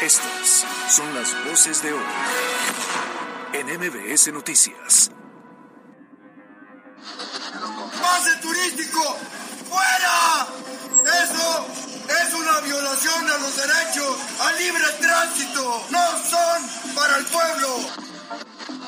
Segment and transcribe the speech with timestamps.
[0.00, 2.04] Estas son las voces de hoy
[3.52, 5.10] en MBS Noticias.
[8.02, 9.16] ¡Pase turístico!
[9.68, 10.46] ¡Fuera!
[11.04, 11.66] Eso
[12.08, 15.86] es una violación a los derechos al libre tránsito.
[15.90, 18.13] No son para el pueblo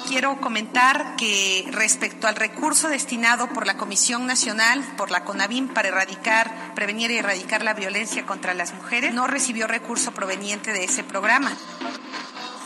[0.07, 5.88] quiero comentar que respecto al recurso destinado por la Comisión Nacional, por la CONAVIM, para
[5.88, 11.02] erradicar, prevenir y erradicar la violencia contra las mujeres, no recibió recurso proveniente de ese
[11.05, 11.52] programa.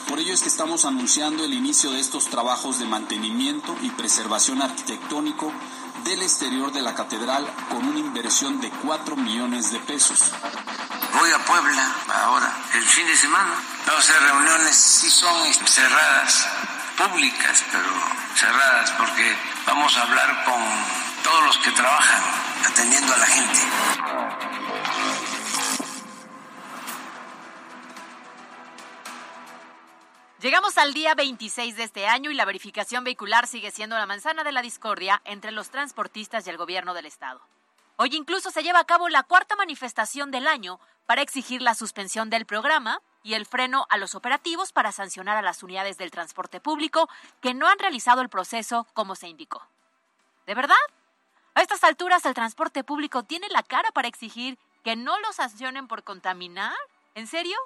[0.09, 4.61] Por ello es que estamos anunciando el inicio de estos trabajos de mantenimiento y preservación
[4.61, 5.52] arquitectónico
[6.05, 10.30] del exterior de la catedral con una inversión de 4 millones de pesos.
[11.19, 11.95] Voy a Puebla
[12.25, 13.52] ahora, el fin de semana.
[13.87, 16.47] Vamos a hacer reuniones, sí son cerradas,
[17.09, 17.89] públicas, pero
[18.35, 19.35] cerradas, porque
[19.67, 20.61] vamos a hablar con
[21.25, 22.23] todos los que trabajan
[22.71, 23.59] atendiendo a la gente.
[30.41, 34.45] Llegamos al día 26 de este año y la verificación vehicular sigue siendo la manzana
[34.45, 37.41] de la discordia entre los transportistas y el gobierno del estado.
[37.96, 42.30] Hoy incluso se lleva a cabo la cuarta manifestación del año para exigir la suspensión
[42.30, 46.60] del programa y el freno a los operativos para sancionar a las unidades del transporte
[46.60, 47.09] público
[47.40, 49.66] que no han realizado el proceso como se indicó.
[50.46, 50.77] ¿De verdad?
[51.54, 55.88] A estas alturas el transporte público tiene la cara para exigir que no lo sancionen
[55.88, 56.74] por contaminar.
[57.15, 57.57] ¿En serio?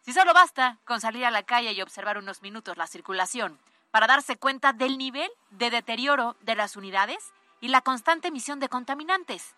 [0.00, 3.58] Si solo basta con salir a la calle y observar unos minutos la circulación
[3.90, 8.68] para darse cuenta del nivel de deterioro de las unidades y la constante emisión de
[8.68, 9.54] contaminantes.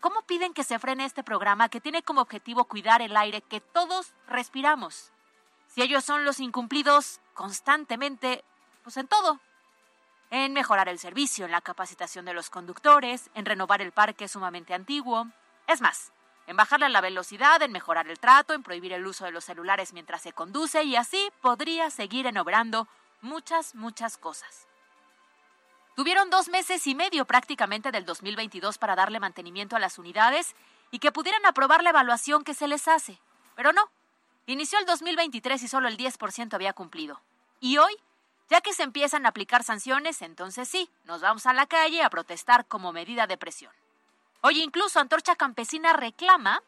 [0.00, 3.60] ¿Cómo piden que se frene este programa que tiene como objetivo cuidar el aire que
[3.60, 5.10] todos respiramos?
[5.68, 8.44] Si ellos son los incumplidos constantemente,
[8.84, 9.40] pues en todo.
[10.30, 14.72] En mejorar el servicio, en la capacitación de los conductores, en renovar el parque sumamente
[14.72, 15.26] antiguo.
[15.66, 16.12] Es más,
[16.46, 19.92] en bajarle la velocidad, en mejorar el trato, en prohibir el uso de los celulares
[19.92, 22.86] mientras se conduce y así podría seguir enobrando
[23.20, 24.68] muchas, muchas cosas.
[25.98, 30.54] Tuvieron dos meses y medio prácticamente del 2022 para darle mantenimiento a las unidades
[30.92, 33.18] y que pudieran aprobar la evaluación que se les hace.
[33.56, 33.90] Pero no.
[34.46, 37.20] Inició el 2023 y solo el 10% había cumplido.
[37.58, 37.96] Y hoy,
[38.48, 42.10] ya que se empiezan a aplicar sanciones, entonces sí, nos vamos a la calle a
[42.10, 43.72] protestar como medida de presión.
[44.42, 46.62] Hoy incluso Antorcha Campesina reclama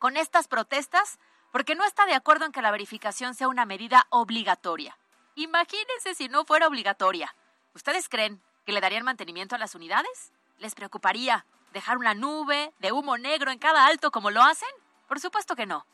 [0.00, 1.20] con estas protestas
[1.52, 4.98] porque no está de acuerdo en que la verificación sea una medida obligatoria.
[5.36, 7.32] Imagínense si no fuera obligatoria.
[7.74, 10.32] ¿Ustedes creen que le darían mantenimiento a las unidades?
[10.58, 14.68] ¿Les preocuparía dejar una nube de humo negro en cada alto como lo hacen?
[15.08, 15.86] Por supuesto que no.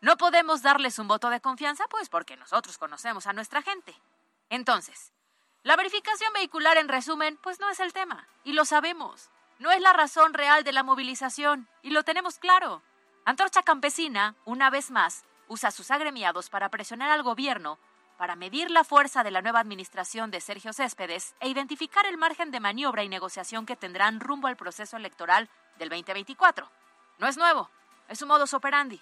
[0.00, 3.94] No podemos darles un voto de confianza, pues porque nosotros conocemos a nuestra gente.
[4.50, 5.12] Entonces,
[5.62, 9.30] la verificación vehicular, en resumen, pues no es el tema, y lo sabemos.
[9.58, 12.82] No es la razón real de la movilización, y lo tenemos claro.
[13.24, 17.78] Antorcha Campesina, una vez más, usa sus agremiados para presionar al gobierno
[18.16, 22.50] para medir la fuerza de la nueva administración de Sergio Céspedes e identificar el margen
[22.50, 25.48] de maniobra y negociación que tendrán rumbo al proceso electoral
[25.78, 26.70] del 2024.
[27.18, 27.70] No es nuevo,
[28.08, 29.00] es un modus operandi.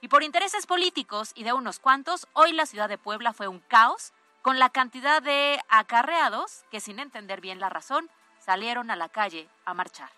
[0.00, 3.60] Y por intereses políticos y de unos cuantos, hoy la ciudad de Puebla fue un
[3.60, 4.12] caos
[4.42, 9.48] con la cantidad de acarreados que sin entender bien la razón salieron a la calle
[9.64, 10.10] a marchar.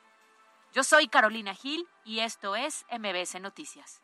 [0.73, 4.04] Yo soy Carolina Gil y esto es MBS Noticias.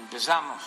[0.00, 0.62] Empezamos.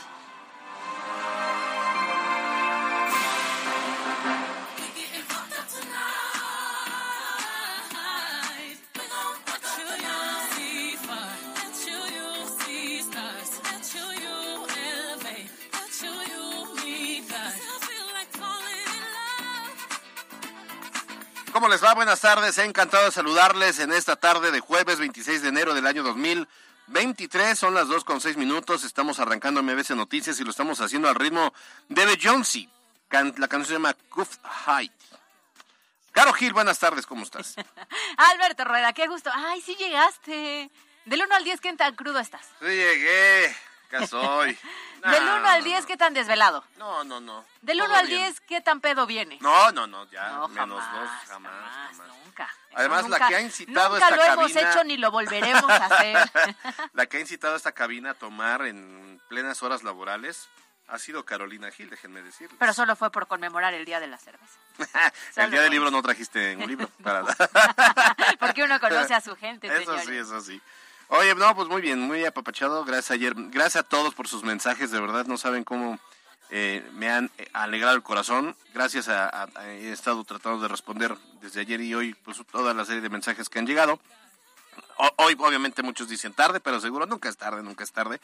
[21.62, 21.94] ¿Cómo les va?
[21.94, 22.58] Buenas tardes.
[22.58, 26.48] Encantado de saludarles en esta tarde de jueves 26 de enero del año 2000.
[26.92, 31.08] 23, son las 2 con 6 minutos, estamos arrancando MBC Noticias y lo estamos haciendo
[31.08, 31.54] al ritmo
[31.88, 32.68] de Beyoncé.
[33.10, 34.92] La canción se llama Cuff Height.
[36.12, 37.56] Caro Gil, buenas tardes, ¿cómo estás?
[38.18, 39.30] Alberto Rueda, qué gusto.
[39.34, 40.70] Ay, sí llegaste.
[41.06, 42.46] Del 1 al 10, ¿qué tan crudo estás?
[42.60, 43.56] Sí llegué,
[43.98, 44.58] acá soy.
[45.02, 46.64] Del 1 al 10, ¿qué tan desvelado?
[46.78, 47.44] No, no, no.
[47.62, 48.22] Del Todo 1 al bien.
[48.22, 49.38] 10, ¿qué tan pedo viene?
[49.42, 52.08] No, no, no, ya, No, menos jamás, dos, jamás, jamás, jamás.
[52.24, 52.44] nunca.
[52.70, 55.10] Eso Además, la nunca- que ha incitado Nunca esta lo hemos cabina- hecho ni lo
[55.12, 56.32] volveremos a hacer.
[56.94, 60.48] La que ha incitado a esta cabina a tomar en plenas horas laborales
[60.88, 62.56] ha sido Carolina Gil, déjenme decirles.
[62.60, 64.60] Pero solo fue por conmemorar el Día de la Cerveza.
[65.38, 67.24] el día del libro no trajiste un libro para
[68.40, 70.06] Porque uno conoce a su gente, Eso señores.
[70.06, 70.62] sí, eso sí.
[71.14, 72.86] Oye, no, pues muy bien, muy apapachado.
[72.86, 73.34] Gracias ayer.
[73.36, 74.92] Gracias a todos por sus mensajes.
[74.92, 76.00] De verdad, no saben cómo
[76.50, 78.56] eh, me han alegrado el corazón.
[78.74, 82.74] Gracias a, a- a- he estado tratando de responder desde ayer y hoy, pues toda
[82.74, 84.00] la serie de mensajes que han llegado.
[84.98, 88.22] O- hoy, obviamente, muchos dicen tarde, pero seguro nunca es tarde, nunca es tarde.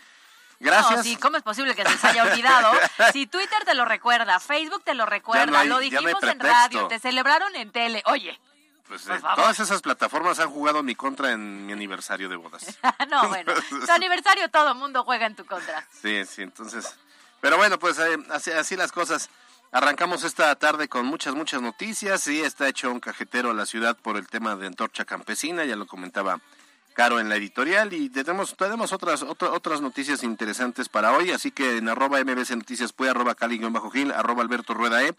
[0.59, 0.97] Gracias.
[0.97, 2.71] No, sí, ¿cómo es posible que se les haya olvidado?
[3.13, 6.23] Si Twitter te lo recuerda, Facebook te lo recuerda, Ya no hay- lo no dijimos
[6.23, 8.01] en radio, te celebraron en tele.
[8.05, 8.39] Oye,
[8.87, 12.35] Pues, por eh, todas esas plataformas han jugado en mi contra en mi aniversario de
[12.37, 12.77] bodas.
[13.09, 13.53] no, bueno,
[13.85, 15.85] tu aniversario todo mundo juega en tu contra.
[16.01, 16.95] Sí, sí, entonces.
[17.41, 19.29] Pero bueno, pues eh, así, así las cosas.
[19.71, 22.21] Arrancamos esta tarde con muchas, muchas noticias.
[22.21, 25.75] Sí, está hecho un cajetero a la ciudad por el tema de Antorcha Campesina, ya
[25.75, 26.39] lo comentaba
[26.93, 27.91] Caro en la editorial.
[27.93, 31.31] Y tenemos, tenemos otras, otra- otras noticias interesantes para hoy.
[31.31, 35.13] Así que en arroba mbc noticias puede, arroba cali-gil, arroba alberto rueda e.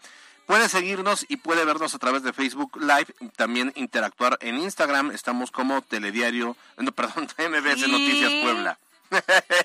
[0.49, 5.11] Puede seguirnos y puede vernos a través de Facebook Live, también interactuar en Instagram.
[5.11, 7.87] Estamos como Telediario, no, perdón, MBS.
[7.87, 8.79] Noticias Puebla.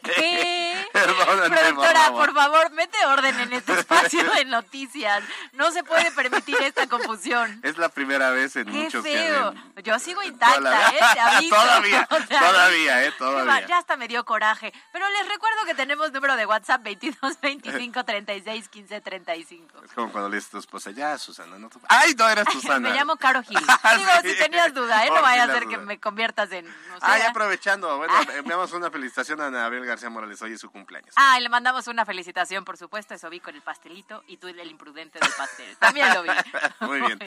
[0.02, 0.83] ¿Qué?
[1.06, 2.26] Perdóname, Productora, por favor.
[2.26, 5.22] por favor, mete orden en este espacio de noticias.
[5.52, 7.60] No se puede permitir esta confusión.
[7.62, 9.54] Es la primera vez en Qué muchos feo.
[9.76, 10.98] que Yo sigo intacta, la- ¿eh?
[11.14, 11.54] Te aviso.
[11.56, 13.12] Todavía, O sea, todavía, ¿eh?
[13.18, 13.66] Todavía.
[13.66, 14.72] Ya hasta me dio coraje.
[14.92, 19.84] Pero les recuerdo que tenemos número de WhatsApp 22 25 36 15 35.
[19.84, 22.44] Es como cuando le dices a tu esposa, ya, Susana, no tú- ¡Ay, no eres
[22.52, 22.88] Susana!
[22.88, 23.58] Me llamo Caro Gil.
[23.82, 24.30] Ah, Digo, sí.
[24.30, 25.10] si tenías duda, ¿eh?
[25.10, 26.64] No vaya a ser que me conviertas en...
[26.66, 27.28] No sé, Ah, ya ¿eh?
[27.30, 30.93] aprovechando, bueno, enviamos una felicitación a Anabel García Morales, hoy es su cumpleaños.
[31.16, 33.14] Ah, y le mandamos una felicitación, por supuesto.
[33.14, 35.76] Eso vi con el pastelito y tú el imprudente del pastel.
[35.78, 36.30] También lo vi.
[36.80, 37.18] Muy bien.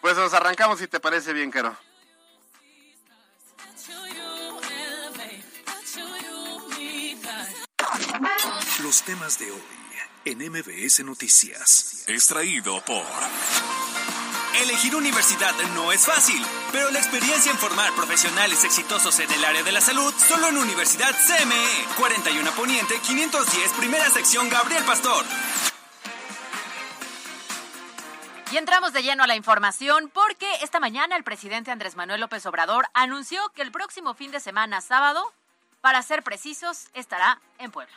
[0.00, 1.76] Pues nos arrancamos si te parece bien, Caro.
[8.82, 9.62] Los temas de hoy
[10.26, 12.04] en MBS Noticias.
[12.08, 13.04] Extraído por...
[14.62, 16.42] Elegir universidad no es fácil,
[16.72, 20.56] pero la experiencia en formar profesionales exitosos en el área de la salud solo en
[20.56, 21.94] Universidad CME.
[21.98, 25.24] 41 Poniente 510, primera sección Gabriel Pastor.
[28.50, 32.46] Y entramos de lleno a la información porque esta mañana el presidente Andrés Manuel López
[32.46, 35.32] Obrador anunció que el próximo fin de semana, sábado,
[35.82, 37.94] para ser precisos, estará en Puebla.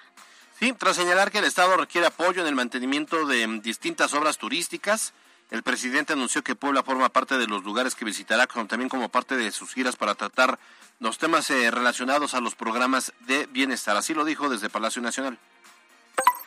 [0.60, 5.14] Sí, tras señalar que el Estado requiere apoyo en el mantenimiento de distintas obras turísticas,
[5.50, 9.36] el presidente anunció que Puebla forma parte de los lugares que visitará, también como parte
[9.36, 10.60] de sus giras para tratar
[11.00, 13.98] los temas eh, relacionados a los programas de bienestar.
[13.98, 15.40] Así lo dijo desde Palacio Nacional.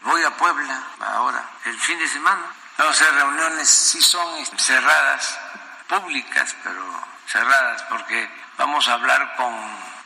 [0.03, 2.45] Voy a Puebla ahora, el fin de semana.
[2.79, 5.39] Vamos a hacer reuniones, sí son cerradas,
[5.89, 6.83] públicas, pero
[7.27, 9.53] cerradas, porque vamos a hablar con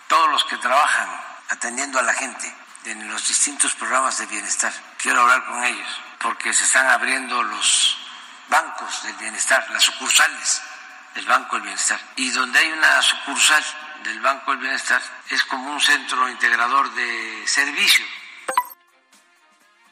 [0.09, 1.09] todos los que trabajan
[1.51, 2.53] atendiendo a la gente
[2.85, 4.73] en los distintos programas de bienestar.
[4.97, 8.06] Quiero hablar con ellos, porque se están abriendo los
[8.49, 10.63] bancos del bienestar, las sucursales
[11.15, 12.01] del Banco del Bienestar.
[12.17, 13.65] Y donde hay una sucursal
[14.05, 18.05] del Banco del Bienestar es como un centro integrador de servicio.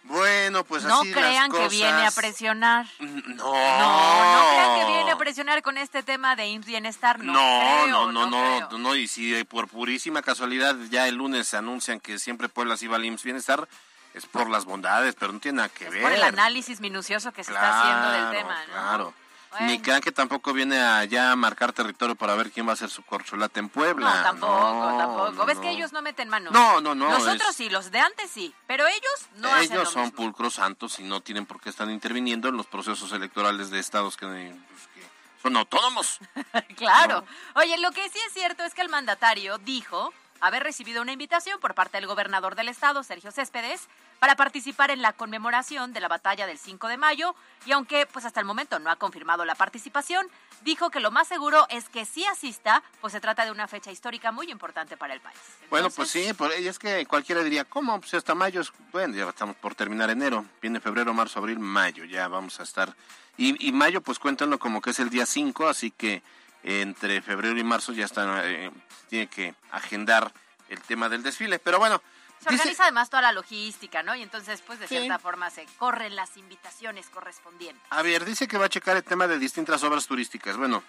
[0.04, 2.86] Bueno, pues no así crean las que viene a presionar.
[2.98, 7.20] No, No, no crean que viene a presionar con este tema de Bienestar.
[7.20, 11.48] No, No, creo, no, no, no, y si eh, por purísima casualidad ya el lunes
[11.48, 13.66] se anuncian que siempre Puebla sí va al IMSS Bienestar,
[14.14, 16.02] es por las bondades, pero no tiene nada que Es ver.
[16.02, 18.72] por el análisis minucioso que se está haciendo del tema, ¿no?
[18.72, 19.14] Claro.
[19.50, 19.66] Bueno.
[19.68, 22.90] Ni crean que tampoco viene allá a marcar territorio para ver quién va a hacer
[22.90, 24.12] su corcholata en Puebla.
[24.12, 25.46] No, tampoco, No, tampoco.
[25.46, 26.50] ¿Ves que ellos no meten mano?
[26.50, 29.82] No, no, no, Nosotros es- sí, los de antes sí, pero ellos no hacen lo
[29.82, 30.16] Ellos son mismo.
[30.16, 34.16] pulcros santos y no tienen por qué estar interviniendo en los procesos electorales de estados
[34.16, 35.08] que, pues, que
[35.40, 36.18] son autónomos.
[36.76, 37.24] Claro.
[37.54, 41.58] Oye, lo que sí es cierto es que el mandatario dijo haber recibido una invitación
[41.60, 43.88] por parte del gobernador del estado, Sergio Céspedes,
[44.18, 47.34] para participar en la conmemoración de la batalla del 5 de mayo
[47.66, 50.26] y aunque pues hasta el momento no ha confirmado la participación,
[50.62, 53.90] dijo que lo más seguro es que sí asista, pues se trata de una fecha
[53.90, 55.38] histórica muy importante para el país.
[55.70, 58.00] Bueno, pues Entonces, sí, por, y es que cualquiera diría, ¿cómo?
[58.00, 62.04] Pues hasta mayo, es, bueno, ya estamos por terminar enero, viene febrero, marzo, abril, mayo,
[62.04, 62.94] ya vamos a estar.
[63.36, 66.22] Y, y mayo, pues cuéntenlo como que es el día 5, así que
[66.64, 68.70] entre febrero y marzo ya está, eh,
[69.08, 70.32] tiene que agendar
[70.68, 71.58] el tema del desfile.
[71.58, 72.00] Pero bueno,
[72.42, 74.14] Se dice- organiza además toda la logística, ¿no?
[74.16, 74.96] Y entonces, pues de Sí.
[74.96, 77.84] cierta forma se corren las invitaciones correspondientes.
[77.90, 80.56] A ver, dice que va a checar el tema de distintas obras turísticas.
[80.56, 80.82] Bueno,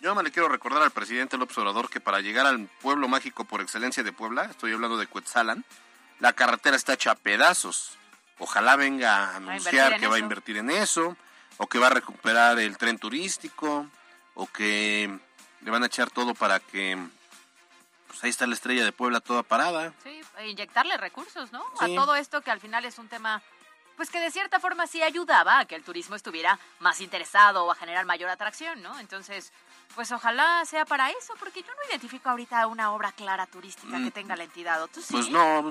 [0.00, 3.44] yo me le quiero recordar al presidente López Obrador que para llegar al pueblo mágico
[3.44, 5.64] por excelencia de Puebla, estoy hablando de Cuetzalan,
[6.18, 7.92] la carretera está hecha a pedazos.
[8.38, 11.16] ojalá venga a anunciar que va a invertir en eso,
[11.56, 13.86] o que va a recuperar el tren turístico,
[14.36, 15.18] o que
[15.62, 16.96] le van a echar todo para que
[18.06, 19.92] pues ahí está la estrella de Puebla toda parada.
[20.04, 21.64] Sí, e inyectarle recursos, ¿no?
[21.80, 23.42] A todo esto que al final es un tema
[23.96, 27.72] pues que de cierta forma sí ayudaba a que el turismo estuviera más interesado o
[27.72, 28.98] a generar mayor atracción, ¿no?
[29.00, 29.52] Entonces,
[29.96, 34.10] pues ojalá sea para eso, porque yo no identifico ahorita una obra clara turística que
[34.10, 34.10] mm.
[34.10, 35.08] tenga la entidad, ¿o tú sí?
[35.10, 35.70] Pues no,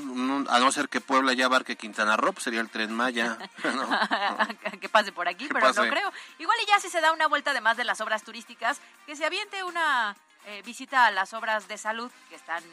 [0.49, 3.37] a no ser que Puebla ya abarque Quintana Roo, pues sería el Tren Maya.
[4.81, 6.11] que pase por aquí, pero no creo.
[6.39, 9.25] Igual y ya si se da una vuelta además de las obras turísticas, que se
[9.25, 10.15] aviente una
[10.47, 12.63] eh, visita a las obras de salud que están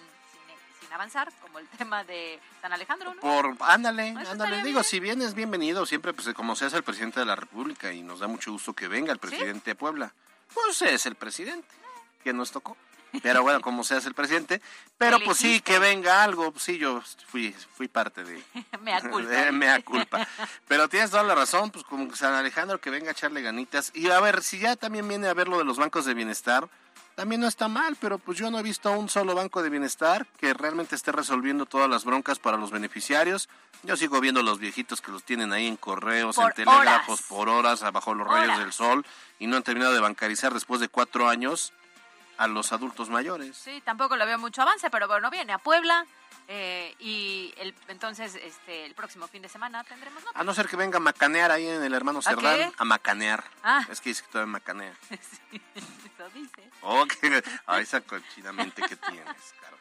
[0.81, 3.21] sin, avanzar, como el tema de San Alejandro, ¿no?
[3.21, 4.63] Por, ándale, ándale.
[4.63, 8.03] Digo, si bien es bienvenido, siempre, pues como seas el presidente de la República y
[8.03, 10.15] nos da mucho gusto que venga el presidente de Puebla.
[10.55, 11.69] Pues es el presidente
[12.23, 12.77] que nos tocó.
[13.21, 14.63] Pero bueno, como seas el presidente.
[14.97, 16.53] Pero pues sí, que venga algo.
[16.53, 18.43] Pues sí, yo fui, fui parte de...
[18.81, 19.53] Mea culpa.
[19.53, 20.27] Mea culpa.
[20.69, 23.91] Pero tienes toda la razón, pues como San Alejandro que venga a echarle ganitas.
[23.95, 26.69] Y a ver, si ya también viene a ver lo de los bancos de bienestar,
[27.15, 30.27] también no está mal, pero pues yo no he visto un solo banco de bienestar
[30.39, 33.51] que realmente esté resolviendo todas las broncas para los beneficiarios.
[33.83, 37.83] Yo sigo viendo los viejitos que los tienen ahí en correos, en telégrafos, por horas,
[37.83, 39.05] abajo los rayos del sol,
[39.39, 41.75] y no han terminado de bancarizar después de cuatro años
[42.39, 43.57] a los adultos mayores.
[43.57, 46.07] Sí, tampoco lo veo mucho avance, pero bueno, viene a Puebla,
[46.49, 50.77] eh, y el, entonces, este, el próximo fin de semana tendremos A no ser que
[50.77, 52.73] venga a macanear ahí en el hermano Cerdán.
[52.77, 53.45] ¿A, macanear.
[53.63, 53.87] Ah.
[53.89, 54.95] Es que dice que todavía macanea.
[55.09, 56.71] sí, eso dice.
[56.83, 57.07] Oh,
[57.79, 59.81] esa cochinamente que tienes, Carlos.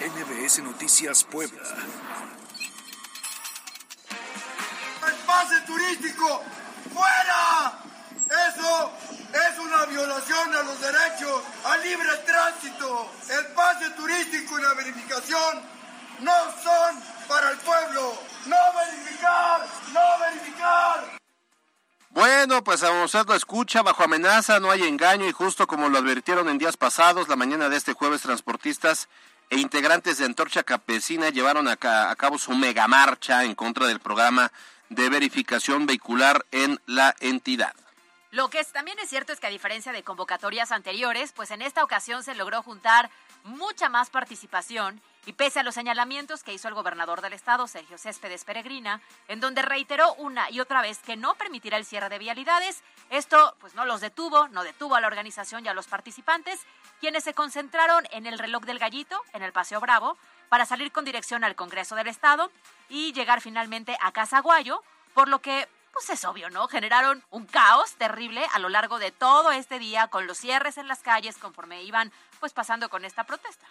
[0.00, 1.62] NBS Noticias Puebla.
[5.06, 6.44] ¡El pase turístico!
[6.92, 7.78] ¡Fuera!
[8.28, 8.92] Eso
[9.32, 13.10] es una violación a los derechos al libre tránsito.
[13.28, 15.62] El pase turístico y la verificación
[16.20, 16.32] no
[16.62, 18.14] son para el pueblo.
[18.46, 21.18] No verificar, no verificar.
[22.10, 25.98] Bueno, pues a usted lo escucha, bajo amenaza, no hay engaño y justo como lo
[25.98, 29.08] advirtieron en días pasados, la mañana de este jueves transportistas
[29.50, 31.72] e integrantes de Antorcha Campesina llevaron a,
[32.10, 34.50] a cabo su megamarcha en contra del programa
[34.88, 37.74] de verificación vehicular en la entidad.
[38.30, 41.82] Lo que también es cierto es que a diferencia de convocatorias anteriores, pues en esta
[41.82, 43.10] ocasión se logró juntar
[43.44, 47.98] mucha más participación y pese a los señalamientos que hizo el gobernador del estado, Sergio
[47.98, 52.18] Céspedes Peregrina, en donde reiteró una y otra vez que no permitirá el cierre de
[52.18, 56.60] vialidades, esto pues no los detuvo, no detuvo a la organización y a los participantes,
[57.00, 60.18] quienes se concentraron en el reloj del gallito, en el Paseo Bravo,
[60.48, 62.50] para salir con dirección al Congreso del Estado
[62.88, 64.82] y llegar finalmente a Casa Guayo,
[65.14, 66.68] por lo que pues es obvio, ¿no?
[66.68, 70.86] Generaron un caos terrible a lo largo de todo este día con los cierres en
[70.86, 73.66] las calles conforme iban pues pasando con esta protesta.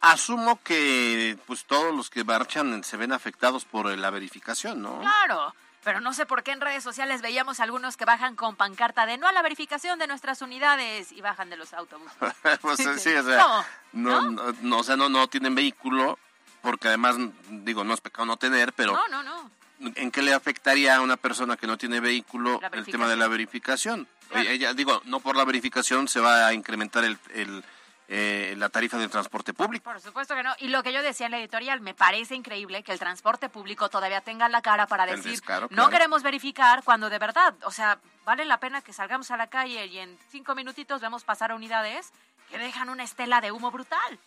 [0.00, 5.00] Asumo que pues todos los que marchan se ven afectados por la verificación, ¿no?
[5.00, 5.54] Claro,
[5.84, 9.18] pero no sé por qué en redes sociales veíamos algunos que bajan con pancarta de
[9.18, 12.16] no a la verificación de nuestras unidades y bajan de los autobuses.
[12.60, 14.30] pues sí, o sea, no,
[14.62, 16.18] no, o sea, no, no tienen vehículo
[16.62, 17.16] porque además,
[17.50, 18.94] digo, no es pecado no tener, pero...
[18.94, 19.50] No, no, no.
[19.80, 23.28] ¿en qué le afectaría a una persona que no tiene vehículo el tema de la
[23.28, 24.08] verificación?
[24.34, 27.64] Ella, digo, no por la verificación se va a incrementar el,
[28.08, 29.84] eh, la tarifa del transporte público.
[29.84, 30.54] Por supuesto que no.
[30.58, 33.88] Y lo que yo decía en la editorial, me parece increíble que el transporte público
[33.88, 38.44] todavía tenga la cara para decir, no queremos verificar cuando de verdad, o sea, vale
[38.44, 42.10] la pena que salgamos a la calle y en cinco minutitos vemos pasar a unidades
[42.50, 44.18] que dejan una estela de humo brutal.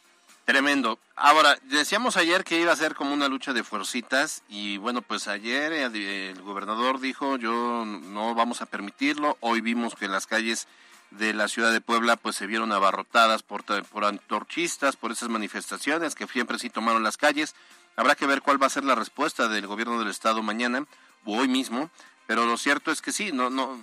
[0.46, 0.98] Tremendo.
[1.17, 5.27] Ahora, decíamos ayer que iba a ser como una lucha de fuercitas y bueno, pues
[5.27, 9.38] ayer el, gobernador dijo, yo no vamos a permitirlo.
[9.41, 10.67] Hoy vimos que las calles
[11.12, 16.16] de la ciudad de Puebla pues se vieron abarrotadas por, por antorchistas, por esas manifestaciones
[16.16, 17.56] que siempre sí tomaron las calles.
[17.96, 20.86] Habrá que ver cuál va a ser la respuesta del gobierno del estado mañana
[21.26, 21.90] o hoy mismo,
[22.28, 23.80] pero lo cierto es que sí, no, no,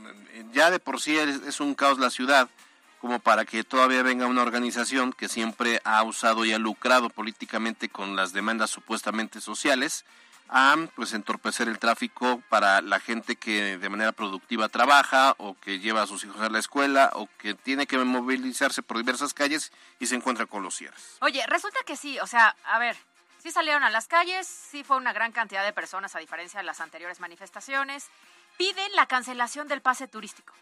[0.53, 2.49] ya de por sí es un caos la ciudad
[3.05, 7.91] como para que todavía venga una organización que siempre ha usado y ha lucrado políticamente
[7.91, 10.07] con las demandas supuestamente sociales
[10.49, 15.79] a pues entorpecer el tráfico para la gente que de manera productiva trabaja o que
[15.79, 19.73] lleva a sus hijos a la escuela o que tiene que movilizarse por diversas calles
[19.99, 21.17] y se encuentra con los cierres.
[21.21, 22.97] Oye, resulta que sí, o sea, a ver,
[23.39, 26.67] sí salieron a las calles, sí fue una gran cantidad de personas a diferencia de
[26.67, 28.09] las anteriores manifestaciones,
[28.57, 30.55] piden la cancelación del pase turístico.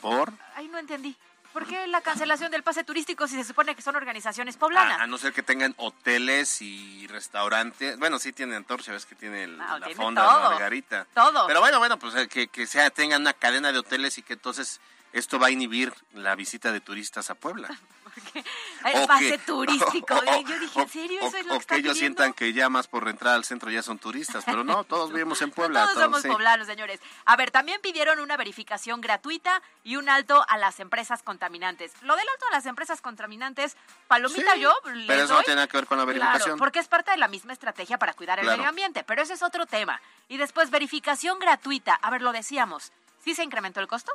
[0.00, 0.32] ¿Por?
[0.54, 1.16] Ahí no entendí.
[1.52, 5.00] ¿Por qué la cancelación del pase turístico si se supone que son organizaciones poblanas?
[5.00, 7.98] A, no ser que tengan hoteles y restaurantes.
[7.98, 11.06] Bueno, sí tienen antorcha, ves que tiene ah, la fonda, todo, Margarita.
[11.14, 11.46] Todo.
[11.46, 14.32] Pero bueno, bueno, pues eh, que, que sea, tengan una cadena de hoteles y que
[14.32, 14.80] entonces
[15.12, 17.68] esto va a inhibir la visita de turistas a Puebla.
[18.14, 18.44] porque
[18.84, 20.14] el pase turístico.
[20.48, 21.20] yo dije, ¿en serio?
[21.22, 23.70] ¿Eso es lo que está que ellos sientan que ya más por entrar al centro
[23.70, 25.86] ya son turistas, pero no, todos vivimos en Puebla.
[25.86, 27.00] todos, somos poblanos, señores.
[27.24, 31.92] A ver, también pidieron una verificación gratuita y un alto a las empresas contaminantes.
[32.02, 33.76] Lo del alto a las empresas contaminantes,
[34.08, 34.74] palomita yo
[35.06, 36.42] Pero eso no tiene nada que ver con la verificación.
[36.42, 39.34] Claro, porque es parte de la misma estrategia para cuidar el medio ambiente, pero ese
[39.34, 40.00] es otro tema.
[40.28, 41.94] Y después, verificación gratuita.
[41.94, 42.92] A ver, lo decíamos,
[43.24, 44.12] ¿sí se incrementó el costo?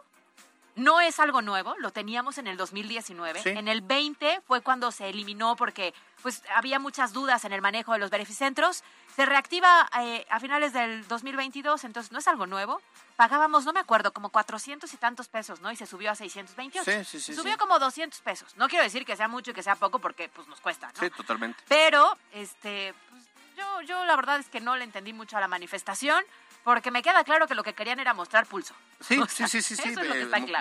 [0.77, 3.41] No es algo nuevo, lo teníamos en el 2019.
[3.46, 5.91] En el 20 fue cuando se eliminó porque
[6.22, 8.84] pues había muchas dudas en el manejo de los verificentros.
[9.15, 12.79] Se reactiva eh, a finales del 2022, entonces no es algo nuevo.
[13.15, 15.72] Pagábamos, no me acuerdo, como 400 y tantos pesos, ¿no?
[15.72, 16.84] Y se subió a 628.
[16.86, 17.34] Sí, sí, sí.
[17.34, 18.55] Subió como 200 pesos.
[18.55, 21.00] No quiero decir que sea mucho y que sea poco porque pues nos cuesta, ¿no?
[21.00, 21.63] Sí, totalmente.
[21.67, 23.24] Pero, este, pues,
[23.57, 26.24] yo, yo la verdad es que no le entendí mucho a la manifestación.
[26.67, 28.75] Porque me queda claro que lo que querían era mostrar pulso.
[29.00, 29.95] Sí, sí, sí, sí,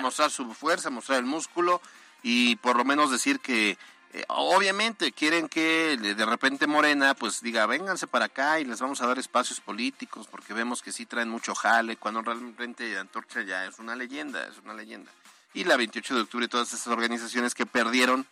[0.00, 1.82] mostrar su fuerza, mostrar el músculo
[2.22, 3.76] y por lo menos decir que
[4.12, 9.02] eh, obviamente quieren que de repente Morena pues diga, vénganse para acá y les vamos
[9.02, 13.64] a dar espacios políticos porque vemos que sí traen mucho jale, cuando realmente Antorcha ya
[13.64, 15.10] es una leyenda, es una leyenda.
[15.54, 18.28] Y la 28 de octubre todas esas organizaciones que perdieron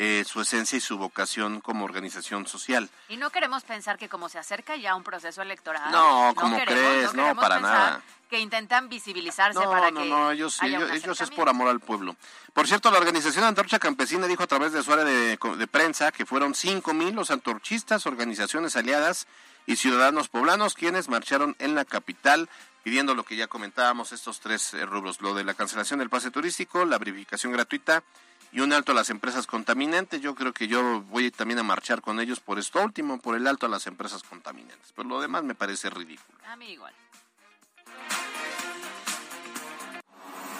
[0.00, 2.88] eh, su esencia y su vocación como organización social.
[3.08, 5.90] Y no queremos pensar que como se acerca ya un proceso electoral.
[5.90, 8.00] No, como crees, no, para nada.
[8.30, 10.08] Que intentan visibilizarse para no, que.
[10.08, 12.14] No, ellos, ellos, es por amor al pueblo.
[12.52, 16.12] Por cierto, la organización Antorcha Campesina dijo a través de su área de, de prensa
[16.12, 19.26] que fueron cinco mil los antorchistas, organizaciones aliadas
[19.66, 22.48] y ciudadanos poblanos quienes marcharon en la capital
[22.84, 26.30] pidiendo lo que ya comentábamos, estos tres eh, rubros, lo de la cancelación del pase
[26.30, 28.04] turístico, la verificación gratuita
[28.52, 30.20] y un alto a las empresas contaminantes.
[30.20, 33.46] Yo creo que yo voy también a marchar con ellos por esto último, por el
[33.46, 34.92] alto a las empresas contaminantes.
[34.94, 36.38] Pero lo demás me parece ridículo.
[36.46, 36.94] A mí igual.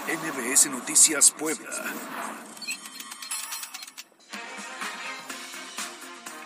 [0.06, 1.70] NBS Noticias Puebla.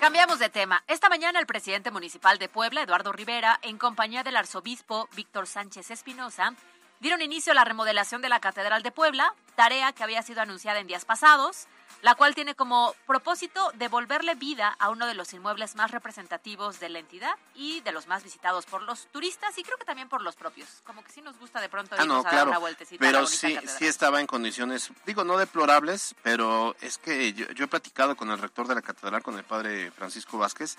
[0.02, 0.82] Cambiamos de tema.
[0.88, 5.92] Esta mañana el presidente municipal de Puebla, Eduardo Rivera, en compañía del arzobispo Víctor Sánchez
[5.92, 6.56] Espinosa,
[7.02, 10.78] dieron inicio a la remodelación de la Catedral de Puebla, tarea que había sido anunciada
[10.78, 11.66] en días pasados,
[12.00, 16.88] la cual tiene como propósito devolverle vida a uno de los inmuebles más representativos de
[16.88, 20.22] la entidad y de los más visitados por los turistas y creo que también por
[20.22, 20.68] los propios.
[20.84, 23.00] Como que sí nos gusta de pronto ah, a dar una vueltecita.
[23.00, 28.16] Pero sí, sí estaba en condiciones, digo, no deplorables, pero es que yo, he platicado
[28.16, 30.76] con el rector de la catedral, con el padre Francisco Vázquez.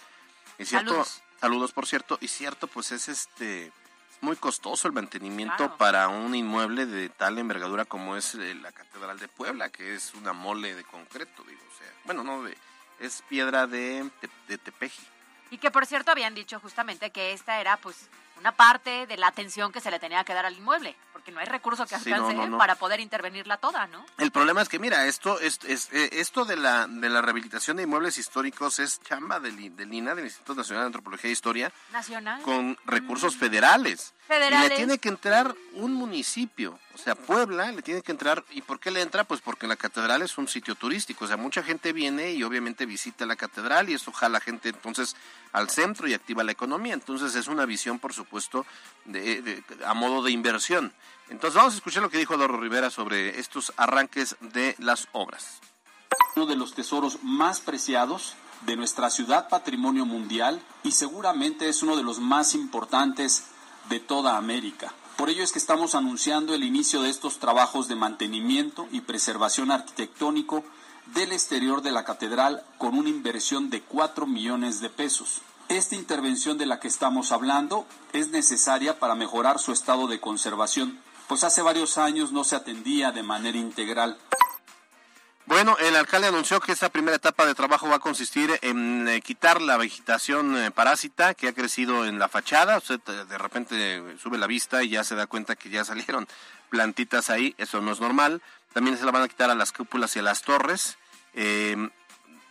[0.58, 1.22] Y cierto, saludos.
[1.42, 3.74] saludos por cierto, y cierto, pues es este
[4.24, 9.20] muy costoso el mantenimiento para un inmueble de tal envergadura como es eh, la Catedral
[9.20, 12.58] de Puebla, que es una mole de concreto, digo, o sea, bueno, no, de,
[13.00, 14.10] es piedra de,
[14.48, 15.04] de tepeji.
[15.52, 18.08] Y que por cierto habían dicho justamente que esta era pues
[18.38, 21.40] una parte de la atención que se le tenía que dar al inmueble, porque no
[21.40, 24.06] hay recurso que alcance para poder intervenirla toda, ¿no?
[24.18, 27.84] El problema es que, mira, esto es, eh, esto de la, de la rehabilitación de
[27.84, 32.42] inmuebles históricos es chamba del, del INA, del Instituto Nacional de Antropología e Historia, Nacional.
[32.42, 34.14] con recursos federales.
[34.28, 34.66] Federales.
[34.66, 38.62] Y le tiene que entrar un municipio, o sea, Puebla le tiene que entrar, ¿y
[38.62, 39.24] por qué le entra?
[39.24, 42.86] Pues porque la catedral es un sitio turístico, o sea, mucha gente viene y obviamente
[42.86, 45.16] visita la catedral y eso jala gente entonces
[45.54, 48.66] al centro y activa la economía, entonces es una visión, por supuesto, puesto
[49.06, 50.92] de, a modo de inversión.
[51.30, 55.60] Entonces vamos a escuchar lo que dijo Doro Rivera sobre estos arranques de las obras.
[56.36, 58.36] Uno de los tesoros más preciados
[58.66, 63.46] de nuestra ciudad patrimonio mundial y seguramente es uno de los más importantes
[63.90, 64.94] de toda América.
[65.18, 69.70] Por ello es que estamos anunciando el inicio de estos trabajos de mantenimiento y preservación
[69.70, 70.64] arquitectónico
[71.08, 75.42] del exterior de la catedral con una inversión de 4 millones de pesos.
[75.70, 81.00] Esta intervención de la que estamos hablando es necesaria para mejorar su estado de conservación,
[81.28, 84.18] pues hace varios años no se atendía de manera integral.
[85.46, 89.22] Bueno, el alcalde anunció que esta primera etapa de trabajo va a consistir en eh,
[89.22, 92.78] quitar la vegetación eh, parásita que ha crecido en la fachada.
[92.78, 96.28] Usted eh, de repente sube la vista y ya se da cuenta que ya salieron
[96.70, 97.56] plantitas ahí.
[97.58, 98.42] Eso no es normal.
[98.74, 100.98] También se la van a quitar a las cúpulas y a las torres.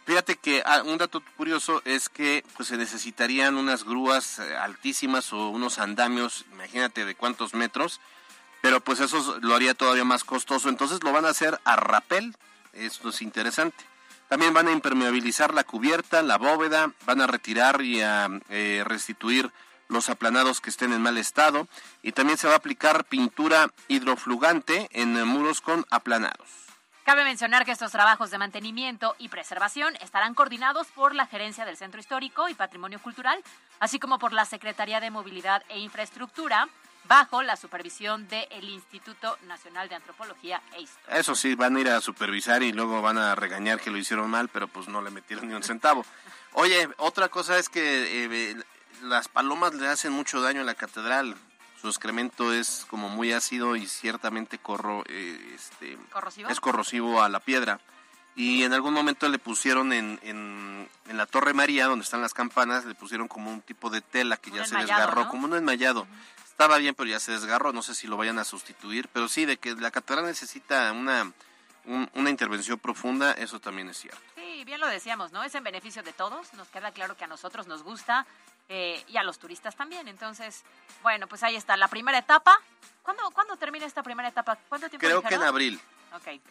[0.04, 5.32] Fíjate que ah, un dato curioso es que pues se necesitarían unas grúas eh, altísimas
[5.32, 8.00] o unos andamios, imagínate de cuántos metros,
[8.60, 12.34] pero pues eso lo haría todavía más costoso, entonces lo van a hacer a rapel,
[12.72, 13.84] esto es interesante.
[14.28, 19.52] También van a impermeabilizar la cubierta, la bóveda, van a retirar y a eh, restituir
[19.92, 21.68] los aplanados que estén en mal estado
[22.02, 26.48] y también se va a aplicar pintura hidroflugante en muros con aplanados.
[27.04, 31.76] Cabe mencionar que estos trabajos de mantenimiento y preservación estarán coordinados por la Gerencia del
[31.76, 33.42] Centro Histórico y Patrimonio Cultural,
[33.80, 36.68] así como por la Secretaría de Movilidad e Infraestructura,
[37.08, 41.18] bajo la supervisión del Instituto Nacional de Antropología e Historia.
[41.18, 44.30] Eso sí, van a ir a supervisar y luego van a regañar que lo hicieron
[44.30, 46.06] mal, pero pues no le metieron ni un centavo.
[46.52, 48.56] Oye, otra cosa es que eh,
[49.02, 51.36] las palomas le hacen mucho daño a la catedral.
[51.80, 55.98] Su excremento es como muy ácido y ciertamente corro, eh, este,
[56.48, 57.80] es corrosivo a la piedra.
[58.34, 62.86] Y en algún momento le pusieron en, en, la Torre María, donde están las campanas,
[62.86, 66.06] le pusieron como un tipo de tela que ya se desgarró, como un enmayado.
[66.46, 69.44] Estaba bien, pero ya se desgarró, no sé si lo vayan a sustituir, pero sí,
[69.44, 71.30] de que la catedral necesita una,
[71.84, 74.20] una intervención profunda, eso también es cierto.
[74.36, 75.42] Sí, bien lo decíamos, ¿no?
[75.42, 78.26] Es en beneficio de todos, nos queda claro que a nosotros nos gusta
[78.74, 80.08] eh, y a los turistas también.
[80.08, 80.64] Entonces,
[81.02, 82.58] bueno, pues ahí está, la primera etapa.
[83.02, 84.56] ¿Cuándo, ¿cuándo termina esta primera etapa?
[84.66, 85.78] ¿Cuánto tiempo Creo que en abril.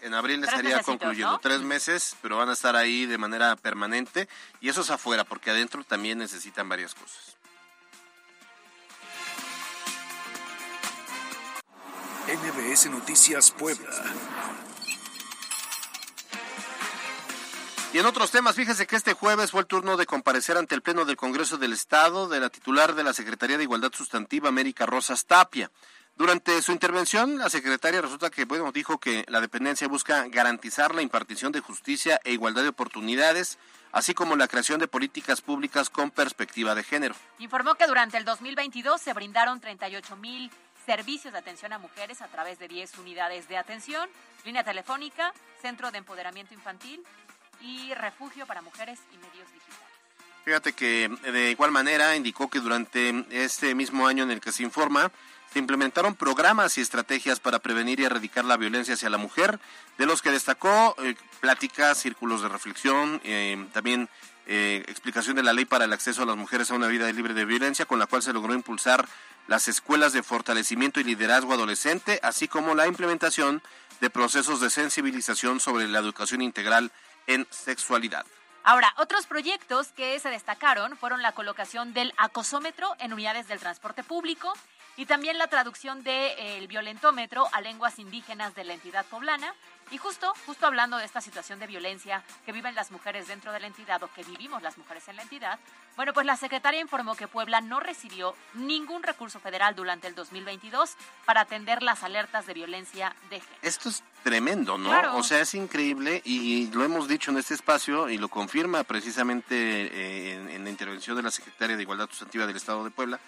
[0.04, 1.40] En abril estaría concluyendo.
[1.40, 4.30] Tres meses, pero van a estar ahí de manera permanente.
[4.60, 7.36] Y eso es afuera, porque adentro también necesitan varias cosas.
[12.28, 13.90] NBS Noticias Puebla.
[17.94, 20.82] Y en otros temas, fíjese que este jueves fue el turno de comparecer ante el
[20.82, 24.86] Pleno del Congreso del Estado de la titular de la Secretaría de Igualdad Sustantiva, América
[24.86, 25.70] Rosas Tapia.
[26.16, 31.02] Durante su intervención, la secretaria resulta que bueno, dijo que la dependencia busca garantizar la
[31.02, 33.60] impartición de justicia e igualdad de oportunidades,
[33.92, 37.16] así como la creación de políticas públicas con perspectiva de género.
[37.40, 40.50] Informó que durante el 2022 se brindaron 38 mil
[40.86, 44.10] servicios de atención a mujeres a través de 10 unidades de atención,
[44.46, 47.04] línea telefónica, centro de empoderamiento infantil
[47.62, 49.92] y refugio para mujeres y medios digitales.
[50.44, 54.64] Fíjate que de igual manera indicó que durante este mismo año en el que se
[54.64, 55.12] informa,
[55.54, 59.60] se implementaron programas y estrategias para prevenir y erradicar la violencia hacia la mujer,
[59.98, 64.10] de los que destacó eh, pláticas, círculos de reflexión, eh, también
[64.48, 67.34] eh, explicación de la ley para el acceso a las mujeres a una vida libre
[67.34, 69.08] de violencia, con la cual se logró impulsar
[69.48, 73.62] las escuelas de fortalecimiento y liderazgo adolescente, así como la implementación
[74.00, 76.92] de procesos de sensibilización sobre la educación integral
[77.28, 78.26] en sexualidad.
[78.64, 84.04] Ahora, otros proyectos que se destacaron fueron la colocación del acosómetro en unidades del transporte
[84.04, 84.54] público,
[84.98, 89.54] y también la traducción del de, violentómetro a lenguas indígenas de la entidad poblana.
[89.92, 93.60] Y justo, justo hablando de esta situación de violencia que viven las mujeres dentro de
[93.60, 95.60] la entidad o que vivimos las mujeres en la entidad,
[95.98, 100.96] bueno, pues la secretaria informó que Puebla no recibió ningún recurso federal durante el 2022
[101.26, 103.58] para atender las alertas de violencia de género.
[103.62, 105.18] Esto es tremendo, ¿no?
[105.18, 109.56] O sea, es increíble y lo hemos dicho en este espacio y lo confirma precisamente
[109.56, 113.20] eh, en, en la intervención de la secretaria de Igualdad Sustantiva del Estado de Puebla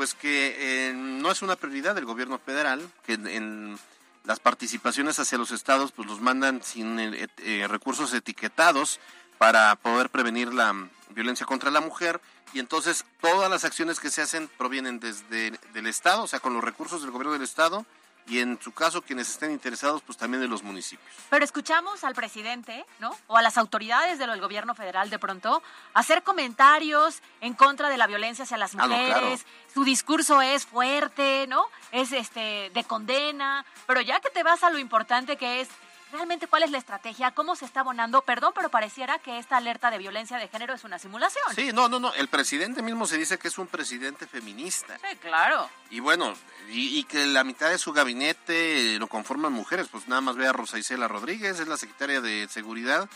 [0.00, 3.78] pues que eh, no es una prioridad del gobierno federal, que en,
[4.24, 9.00] las participaciones hacia los estados pues los mandan sin eh, eh, recursos etiquetados
[9.38, 10.74] para poder prevenir la
[11.10, 12.20] violencia contra la mujer.
[12.52, 16.52] Y entonces todas las acciones que se hacen provienen desde el estado, o sea, con
[16.52, 17.86] los recursos del gobierno del estado
[18.26, 21.10] y en su caso quienes estén interesados pues también de los municipios.
[21.28, 23.16] Pero escuchamos al presidente, ¿no?
[23.26, 25.62] O a las autoridades del gobierno federal de pronto
[25.94, 29.44] hacer comentarios en contra de la violencia hacia las ah, mujeres.
[29.72, 31.66] Su discurso es fuerte, ¿no?
[31.92, 35.68] Es este de condena, pero ya que te vas a lo importante que es
[36.12, 38.22] realmente cuál es la estrategia, cómo se está abonando.
[38.22, 41.44] Perdón, pero pareciera que esta alerta de violencia de género es una simulación.
[41.54, 42.12] Sí, no, no, no.
[42.14, 44.98] El presidente mismo se dice que es un presidente feminista.
[44.98, 45.68] Sí, claro.
[45.90, 46.34] Y bueno,
[46.68, 49.88] y, que la mitad de su gabinete lo conforman mujeres.
[49.90, 53.08] Pues nada más ve a Rosa Isela Rodríguez, es la secretaria de Seguridad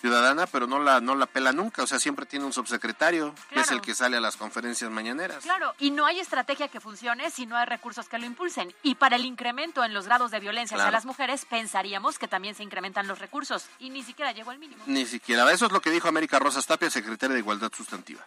[0.00, 3.60] ciudadana, pero no la no la pela nunca, o sea, siempre tiene un subsecretario, que
[3.60, 5.42] es el que sale a las conferencias mañaneras.
[5.42, 8.72] Claro, y no hay estrategia que funcione si no hay recursos que lo impulsen.
[8.82, 12.54] Y para el incremento en los grados de violencia hacia las mujeres, pensaríamos que también
[12.54, 14.82] se incrementan los recursos, y ni siquiera llegó al mínimo.
[14.86, 18.24] Ni siquiera, eso es lo que dijo América Rosas Tapia, secretaria de Igualdad Sustantiva.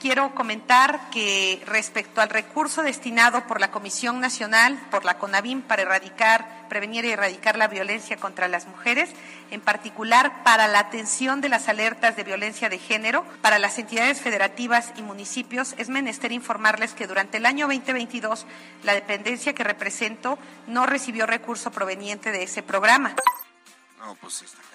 [0.00, 5.82] Quiero comentar que respecto al recurso destinado por la Comisión Nacional, por la CONAVIM, para
[5.82, 9.10] erradicar, prevenir y erradicar la violencia contra las mujeres,
[9.50, 14.22] en particular para la atención de las alertas de violencia de género, para las entidades
[14.22, 18.46] federativas y municipios, es menester informarles que durante el año 2022
[18.84, 23.16] la dependencia que represento no recibió recurso proveniente de ese programa.
[23.98, 24.69] No, pues está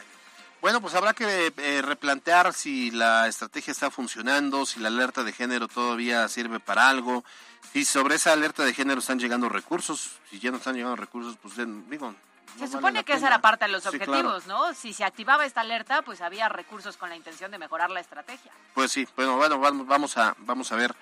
[0.66, 5.32] bueno, pues habrá que eh, replantear si la estrategia está funcionando, si la alerta de
[5.32, 7.24] género todavía sirve para algo,
[7.72, 11.38] si sobre esa alerta de género están llegando recursos, si ya no están llegando recursos,
[11.40, 11.54] pues
[11.88, 12.16] digo...
[12.58, 14.74] se supone que esa era parte de los objetivos, ¿no?
[14.74, 18.52] Si se activaba esta alerta, pues había recursos con la intención de mejorar la estrategia.
[18.74, 20.96] Pues sí, bueno, bueno, vamos a, vamos a ver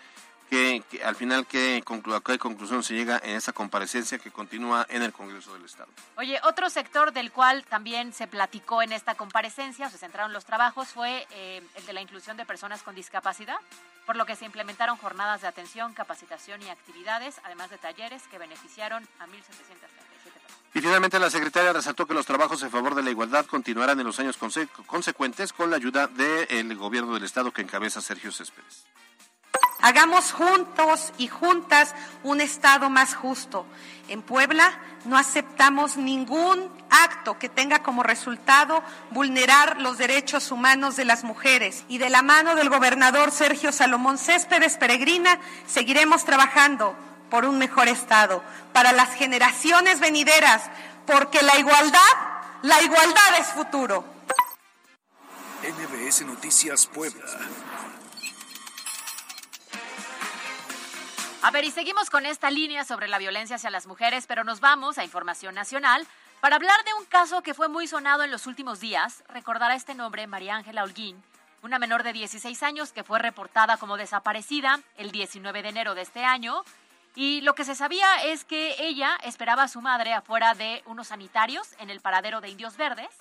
[0.53, 5.01] que, al final qué, conclu qué conclusión se llega en esa comparecencia que continúa en
[5.01, 5.89] el Congreso del Estado.
[6.15, 10.89] Oye, otro sector del cual también se platicó en esta comparecencia, se centraron los trabajos,
[10.89, 13.57] fue eh, el de la inclusión de personas con discapacidad,
[14.05, 18.37] por lo que se implementaron jornadas de atención, capacitación y actividades, además de talleres que
[18.37, 20.63] beneficiaron a 1.737 personas.
[20.75, 24.05] Y finalmente la secretaria resaltó que los trabajos en favor de la igualdad continuarán en
[24.05, 24.37] los años
[24.85, 28.85] consecuentes con la ayuda del gobierno del Estado que encabeza Sergio Céspedes.
[29.83, 31.93] Hagamos juntos y juntas
[32.23, 33.65] un Estado más justo.
[34.07, 34.71] En Puebla
[35.03, 41.83] no aceptamos ningún acto que tenga como resultado vulnerar los derechos humanos de las mujeres.
[41.89, 46.95] Y de la mano del gobernador Sergio Salomón Céspedes Peregrina seguiremos trabajando
[47.29, 48.41] por un mejor Estado,
[48.71, 50.61] para las generaciones venideras,
[51.05, 51.99] porque la igualdad,
[52.61, 54.05] la igualdad es futuro.
[55.61, 57.25] NBS Noticias Puebla.
[61.45, 64.61] A ver, y seguimos con esta línea sobre la violencia hacia las mujeres, pero nos
[64.61, 66.07] vamos a información nacional
[66.39, 69.25] para hablar de un caso que fue muy sonado en los últimos días.
[69.27, 71.21] Recordará este nombre, María Ángela Holguín,
[71.61, 76.03] una menor de 16 años que fue reportada como desaparecida el 19 de enero de
[76.03, 76.63] este año.
[77.13, 81.07] Y lo que se sabía es que ella esperaba a su madre afuera de unos
[81.07, 83.11] sanitarios en el paradero de Indios Verdes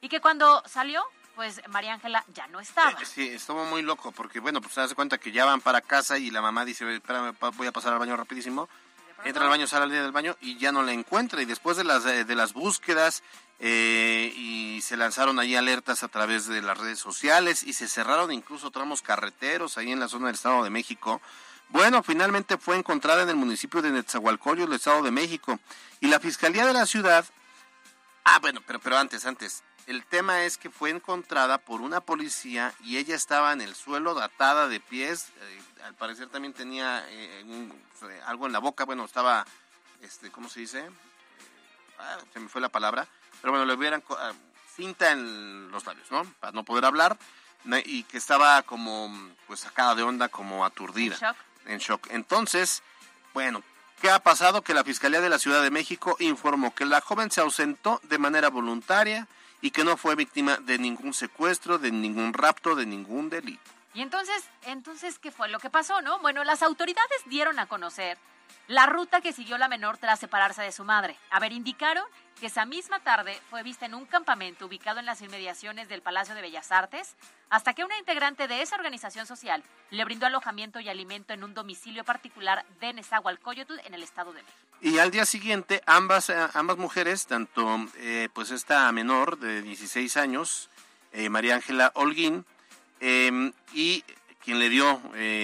[0.00, 1.04] y que cuando salió
[1.38, 2.90] pues María Ángela ya no estaba.
[2.90, 5.80] Eh, sí, estuvo muy loco, porque bueno, pues se hace cuenta que ya van para
[5.80, 8.68] casa y la mamá dice, espérame, voy a pasar al baño rapidísimo.
[9.24, 11.40] Entra al baño, sale al día del baño y ya no la encuentra.
[11.40, 13.22] Y después de las, de las búsquedas
[13.60, 18.32] eh, y se lanzaron ahí alertas a través de las redes sociales y se cerraron
[18.32, 21.20] incluso tramos carreteros ahí en la zona del Estado de México.
[21.68, 25.60] Bueno, finalmente fue encontrada en el municipio de Netzahualcoyo, el Estado de México.
[26.00, 27.24] Y la Fiscalía de la ciudad...
[28.24, 29.62] Ah, bueno, pero, pero antes, antes.
[29.88, 34.20] El tema es que fue encontrada por una policía y ella estaba en el suelo
[34.20, 35.28] atada de pies.
[35.40, 37.72] Eh, al parecer también tenía eh,
[38.26, 38.84] algo en la boca.
[38.84, 39.46] Bueno, estaba,
[40.02, 40.90] este, ¿cómo se dice?
[41.98, 43.08] Ah, se me fue la palabra.
[43.40, 44.32] Pero bueno, le hubieran ah,
[44.76, 46.22] cinta en los labios, ¿no?
[46.38, 47.16] Para no poder hablar.
[47.86, 49.10] Y que estaba como,
[49.46, 51.14] pues sacada de onda, como aturdida.
[51.14, 51.36] En shock.
[51.64, 52.06] En shock.
[52.10, 52.82] Entonces,
[53.32, 53.62] bueno,
[54.02, 54.62] ¿Qué ha pasado?
[54.62, 58.18] Que la Fiscalía de la Ciudad de México informó que la joven se ausentó de
[58.18, 59.26] manera voluntaria
[59.60, 63.70] y que no fue víctima de ningún secuestro, de ningún rapto, de ningún delito.
[63.94, 66.18] Y entonces, entonces, ¿qué fue lo que pasó, no?
[66.20, 68.18] Bueno, las autoridades dieron a conocer
[68.66, 71.16] la ruta que siguió la menor tras separarse de su madre.
[71.30, 72.04] A ver, indicaron
[72.38, 76.34] que esa misma tarde fue vista en un campamento ubicado en las inmediaciones del Palacio
[76.34, 77.16] de Bellas Artes,
[77.50, 81.54] hasta que una integrante de esa organización social le brindó alojamiento y alimento en un
[81.54, 84.58] domicilio particular de Nezahualcóyotl en el Estado de México.
[84.80, 90.16] Y al día siguiente, ambas, eh, ambas mujeres, tanto eh, pues esta menor de 16
[90.16, 90.70] años,
[91.12, 92.44] eh, María Ángela Holguín,
[93.00, 94.04] em, y
[94.44, 95.02] quien le dio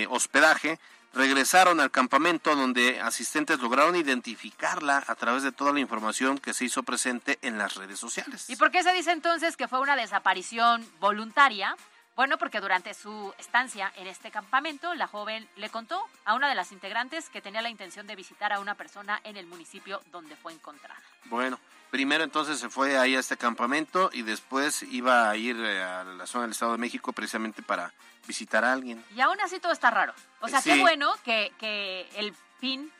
[0.08, 0.78] hospedaje,
[1.14, 6.64] regresaron al campamento donde asistentes lograron identificarla a través de toda la información que se
[6.64, 8.50] hizo presente en las redes sociales.
[8.50, 11.76] ¿Y por qué se dice entonces que fue una desaparición voluntaria?
[12.16, 16.54] Bueno, porque durante su estancia en este campamento, la joven le contó a una de
[16.54, 20.36] las integrantes que tenía la intención de visitar a una persona en el municipio donde
[20.36, 21.00] fue encontrada.
[21.24, 21.58] Bueno,
[21.94, 26.02] primero entonces se fue ahí a este campamento y después iba a ir eh, a
[26.02, 27.92] la zona del Estado de México precisamente para
[28.26, 29.04] visitar a alguien.
[29.14, 30.12] Y aún así todo está raro.
[30.40, 32.90] O sea, qué bueno que, que el fin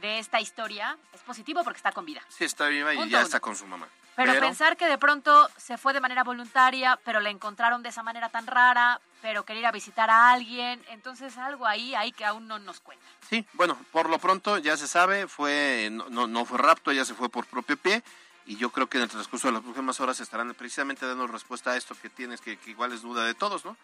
[0.00, 2.22] de esta historia es positivo porque está con vida.
[2.28, 3.88] Sí, está viva y ya está con su mamá.
[4.14, 8.04] Pero, pensar que de pronto se fue de manera voluntaria, pero la encontraron de esa
[8.04, 12.24] manera tan rara, pero quería ir a visitar a alguien, entonces algo ahí hay que
[12.24, 13.04] aún no nos cuenta.
[13.28, 17.14] Sí, bueno, por lo pronto ya se sabe, fue no, no, fue rapto, ya se
[17.14, 18.04] fue por propio pie
[18.46, 21.72] y yo creo que en el transcurso de las próximas horas estarán precisamente dando respuesta
[21.72, 23.76] a esto que tienes, que, que igual es duda de todos, ¿no?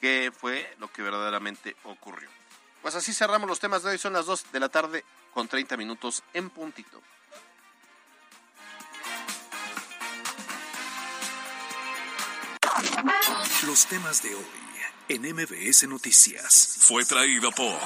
[0.00, 2.28] ¿Qué fue lo que verdaderamente ocurrió?
[2.82, 5.04] Pues así cerramos los temas de hoy, son las 2 de la tarde
[5.34, 7.02] con 30 minutos en puntito.
[13.66, 14.44] Los temas de hoy
[15.08, 16.78] en MBS Noticias.
[16.80, 17.78] Fue traído por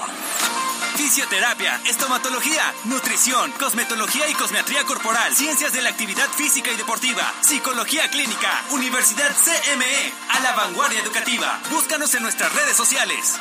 [1.02, 8.08] Fisioterapia, estomatología, nutrición, cosmetología y cosmetría corporal, ciencias de la actividad física y deportiva, psicología
[8.08, 11.60] clínica, Universidad CME, a la vanguardia educativa.
[11.70, 13.34] Búscanos en nuestras redes sociales.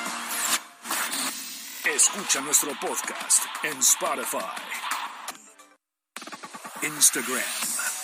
[1.86, 4.40] Escucha nuestro podcast en Spotify.
[6.82, 7.44] Instagram,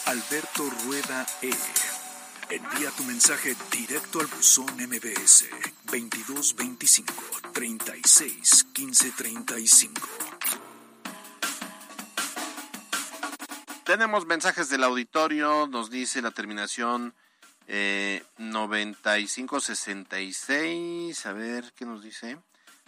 [0.05, 1.49] Alberto Rueda E.
[2.51, 5.45] Envía tu mensaje directo al buzón MBS
[5.87, 7.13] 2225
[7.53, 10.01] 36 15 35.
[13.85, 17.13] Tenemos mensajes del auditorio, nos dice la terminación
[17.67, 21.25] eh, 9566.
[21.25, 22.37] A ver, ¿qué nos dice?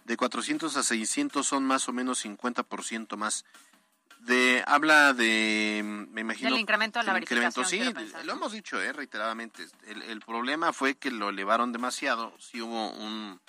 [0.03, 3.45] De 400 a 600 son más o menos 50% más.
[4.19, 6.49] De, habla de, me imagino...
[6.49, 9.65] Del incremento de la incremento, verificación, Sí, lo hemos dicho eh, reiteradamente.
[9.87, 12.33] El, el problema fue que lo elevaron demasiado.
[12.37, 13.39] Sí hubo un,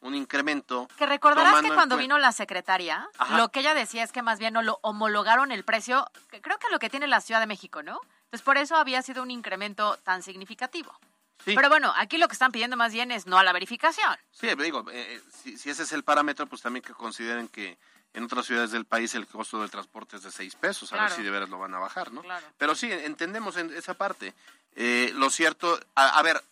[0.00, 0.88] un incremento.
[0.96, 3.36] Que recordarás que cuando vino la secretaria, Ajá.
[3.36, 6.58] lo que ella decía es que más bien no lo homologaron el precio, que creo
[6.58, 8.00] que lo que tiene la Ciudad de México, ¿no?
[8.24, 10.98] Entonces por eso había sido un incremento tan significativo.
[11.44, 11.54] Sí.
[11.54, 14.14] Pero bueno, aquí lo que están pidiendo más bien es no a la verificación.
[14.30, 17.78] Sí, digo, eh, eh, si, si ese es el parámetro, pues también que consideren que
[18.14, 21.10] en otras ciudades del país el costo del transporte es de seis pesos, a ver
[21.10, 22.22] si de veras lo van a bajar, ¿no?
[22.22, 22.46] Claro.
[22.58, 24.34] Pero sí, entendemos en esa parte.
[24.76, 26.42] Eh, lo cierto, a, a ver,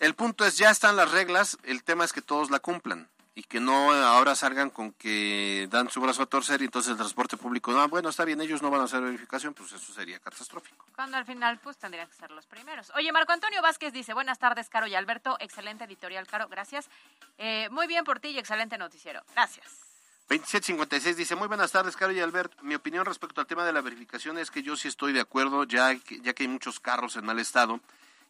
[0.00, 3.44] el punto es, ya están las reglas, el tema es que todos la cumplan y
[3.44, 7.36] que no ahora salgan con que dan su brazo a torcer y entonces el transporte
[7.36, 10.84] público, no, bueno, está bien, ellos no van a hacer verificación, pues eso sería catastrófico.
[10.96, 12.90] Cuando al final, pues tendrían que ser los primeros.
[12.96, 15.36] Oye, Marco Antonio Vázquez dice: Buenas tardes, Caro y Alberto.
[15.38, 16.48] Excelente editorial, Caro.
[16.48, 16.90] Gracias.
[17.38, 19.22] Eh, muy bien por ti y excelente noticiero.
[19.34, 19.89] Gracias.
[20.30, 22.52] 2756 dice, muy buenas tardes, Caro y Albert.
[22.62, 25.64] Mi opinión respecto al tema de la verificación es que yo sí estoy de acuerdo,
[25.64, 27.80] ya que, ya que hay muchos carros en mal estado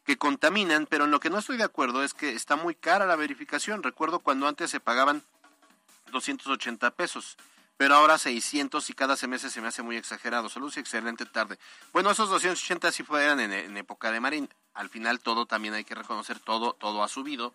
[0.07, 3.05] que contaminan, pero en lo que no estoy de acuerdo es que está muy cara
[3.05, 3.83] la verificación.
[3.83, 5.23] Recuerdo cuando antes se pagaban
[6.11, 7.37] 280 pesos,
[7.77, 10.49] pero ahora 600 y cada semestre se me hace muy exagerado.
[10.49, 11.59] Saludos y excelente tarde.
[11.93, 14.49] Bueno, esos 280 sí fueran en, en época de Marín.
[14.73, 17.53] Al final todo también hay que reconocer, todo, todo ha subido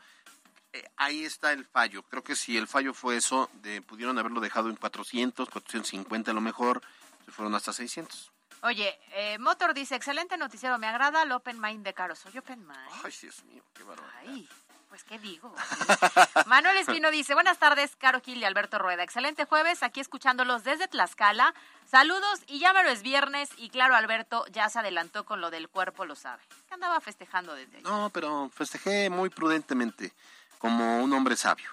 [0.98, 2.04] ahí está el fallo.
[2.04, 6.34] Creo que si el fallo fue eso, de, pudieron haberlo dejado en 400, 450 a
[6.34, 6.82] lo mejor,
[7.26, 8.32] se fueron hasta 600.
[8.62, 10.78] Oye, eh, Motor dice: Excelente noticiero.
[10.78, 12.16] Me agrada el Open Mind de Caro.
[12.16, 13.02] Soy Open Mind.
[13.04, 14.34] Ay, Dios mío, qué barbaridad.
[14.34, 14.50] Ay,
[14.96, 15.54] pues qué digo.
[16.46, 19.04] Manuel Espino dice, buenas tardes, Caro Gil y Alberto Rueda.
[19.04, 21.54] Excelente jueves, aquí escuchándolos desde Tlaxcala.
[21.86, 25.52] Saludos y ya me lo es viernes y claro, Alberto ya se adelantó con lo
[25.52, 26.42] del cuerpo, lo sabe.
[26.68, 27.84] Que andaba festejando desde ahí.
[27.84, 30.14] No, pero festejé muy prudentemente,
[30.66, 31.70] como un hombre sabio.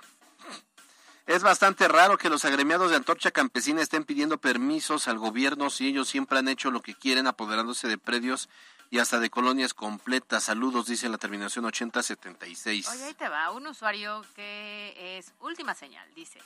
[1.26, 5.88] Es bastante raro que los agremiados de Antorcha Campesina estén pidiendo permisos al gobierno si
[5.88, 8.50] ellos siempre han hecho lo que quieren, apoderándose de predios
[8.90, 10.44] y hasta de colonias completas.
[10.44, 12.86] Saludos, dice la terminación 8076.
[12.90, 16.38] Oye, ahí te va, un usuario que es última señal, dice,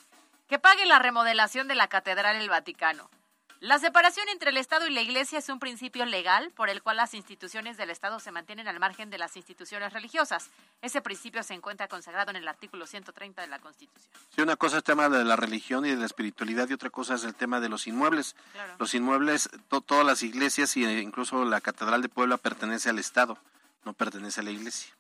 [0.47, 3.11] que pague la remodelación de la Catedral del Vaticano.
[3.61, 6.99] La separación entre el Estado y la Iglesia es un principio legal por el cual
[6.99, 10.51] las instituciones del Estado se mantienen al margen de las instituciones religiosas.
[10.83, 14.13] Ese principio se encuentra consagrado en el artículo 130 de la Constitución.
[14.35, 16.91] Sí, una cosa es el tema de la religión y de la espiritualidad y otra
[16.91, 18.37] cosa es el tema de los inmuebles.
[18.53, 18.77] Claro.
[18.79, 23.39] Los inmuebles, to- todas las iglesias e incluso la Catedral de Puebla pertenece al Estado,
[23.87, 24.93] no pertenece a la iglesia.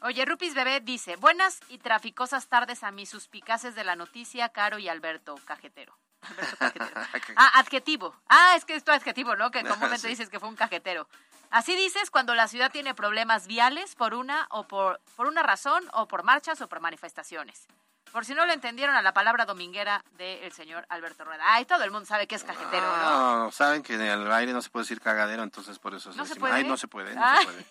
[0.00, 4.80] Oye, Rupis Bebé dice, buenas y traficosas tardes a mis suspicaces de la noticia, Caro
[4.80, 5.96] y Alberto Cajetero.
[6.28, 7.00] Alberto Cajetero.
[7.36, 8.14] Ah, adjetivo.
[8.28, 9.50] Ah, es que es tu adjetivo, ¿no?
[9.50, 10.08] Que comúnmente Sí.
[10.08, 11.08] dices que fue un cajetero.
[11.50, 15.84] Así dices cuando la ciudad tiene problemas viales por una o por, por una razón
[15.92, 17.66] o por marchas o por manifestaciones.
[18.10, 21.42] Por si no lo entendieron a la palabra dominguera del señor Alberto Rueda.
[21.46, 23.44] Ay, todo el mundo sabe que es cajetero, ¿no?
[23.44, 26.26] No, saben que en el aire no se puede decir cagadero, entonces por eso ¿No
[26.26, 26.52] se puede?
[26.54, 27.66] Ay, no se puede, no se puede.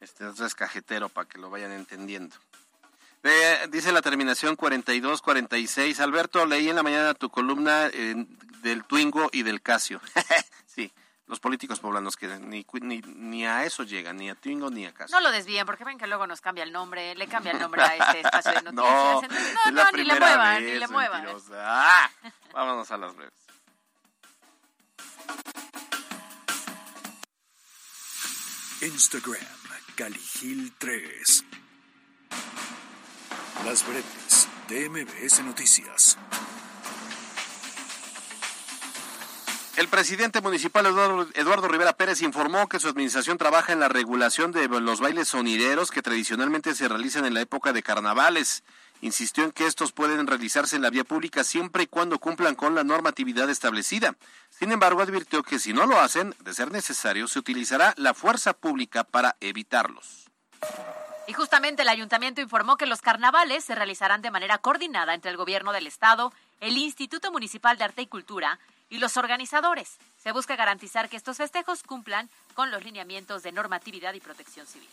[0.00, 2.34] Este entonces es cajetero para que lo vayan entendiendo.
[3.26, 5.98] Eh, dice la terminación 42-46.
[6.00, 8.14] Alberto, leí en la mañana tu columna eh,
[8.60, 10.00] del Twingo y del Casio.
[10.66, 10.92] sí,
[11.26, 14.84] los políticos poblanos que ni, cu- ni, ni a eso llegan, ni a Twingo ni
[14.84, 15.16] a Casio.
[15.16, 17.80] No lo desvíen, porque ven que luego nos cambia el nombre, le cambia el nombre
[17.82, 18.74] a este espacio de noticias.
[18.74, 21.26] no, Entonces, no, ni le muevan, vez, ni le muevan.
[21.54, 22.10] Ah,
[22.52, 23.32] vámonos a las breves.
[28.80, 29.40] Instagram,
[29.96, 31.44] Caligil3.
[33.64, 36.18] Las breves de MBS Noticias.
[39.76, 44.52] El presidente municipal Eduardo, Eduardo Rivera Pérez informó que su administración trabaja en la regulación
[44.52, 48.62] de los bailes sonideros que tradicionalmente se realizan en la época de carnavales.
[49.00, 52.76] Insistió en que estos pueden realizarse en la vía pública siempre y cuando cumplan con
[52.76, 54.14] la normatividad establecida.
[54.48, 58.52] Sin embargo, advirtió que si no lo hacen, de ser necesario, se utilizará la fuerza
[58.52, 60.30] pública para evitarlos.
[61.26, 65.36] Y justamente el ayuntamiento informó que los carnavales se realizarán de manera coordinada entre el
[65.36, 68.58] gobierno del estado, el Instituto Municipal de Arte y Cultura
[68.90, 69.96] y los organizadores.
[70.22, 74.88] Se busca garantizar que estos festejos cumplan con los lineamientos de normatividad y protección civil.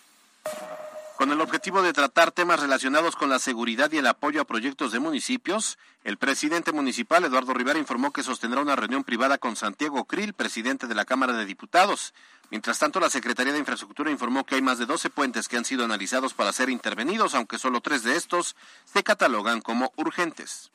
[1.18, 4.92] Con el objetivo de tratar temas relacionados con la seguridad y el apoyo a proyectos
[4.92, 10.06] de municipios, el presidente municipal Eduardo Rivera informó que sostendrá una reunión privada con Santiago
[10.06, 12.16] Krill, presidente de la Cámara de Diputados.
[12.52, 15.64] Mientras tanto, la Secretaría de Infraestructura informó que hay más de 12 puentes que han
[15.64, 20.70] sido analizados para ser intervenidos, aunque solo tres de estos se catalogan como urgentes.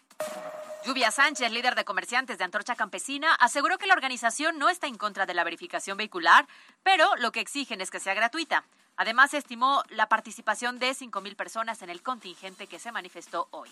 [0.86, 4.96] Lluvia Sánchez, líder de comerciantes de Antorcha Campesina, aseguró que la organización no está en
[4.96, 6.48] contra de la verificación vehicular,
[6.82, 8.64] pero lo que exigen es que sea gratuita.
[8.96, 13.68] Además, estimó la participación de 5.000 personas en el contingente que se manifestó hoy.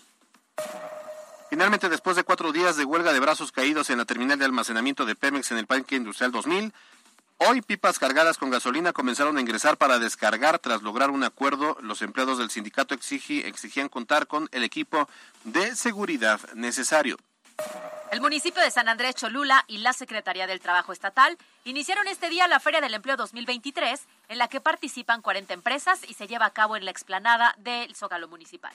[1.49, 5.05] Finalmente, después de cuatro días de huelga de brazos caídos en la terminal de almacenamiento
[5.05, 6.73] de Pemex en el Parque Industrial 2000,
[7.37, 10.59] hoy pipas cargadas con gasolina comenzaron a ingresar para descargar.
[10.59, 15.07] Tras lograr un acuerdo, los empleados del sindicato exigían contar con el equipo
[15.43, 17.17] de seguridad necesario.
[18.11, 22.47] El municipio de San Andrés Cholula y la Secretaría del Trabajo Estatal iniciaron este día
[22.47, 26.51] la Feria del Empleo 2023, en la que participan 40 empresas y se lleva a
[26.51, 28.73] cabo en la explanada del Zócalo Municipal.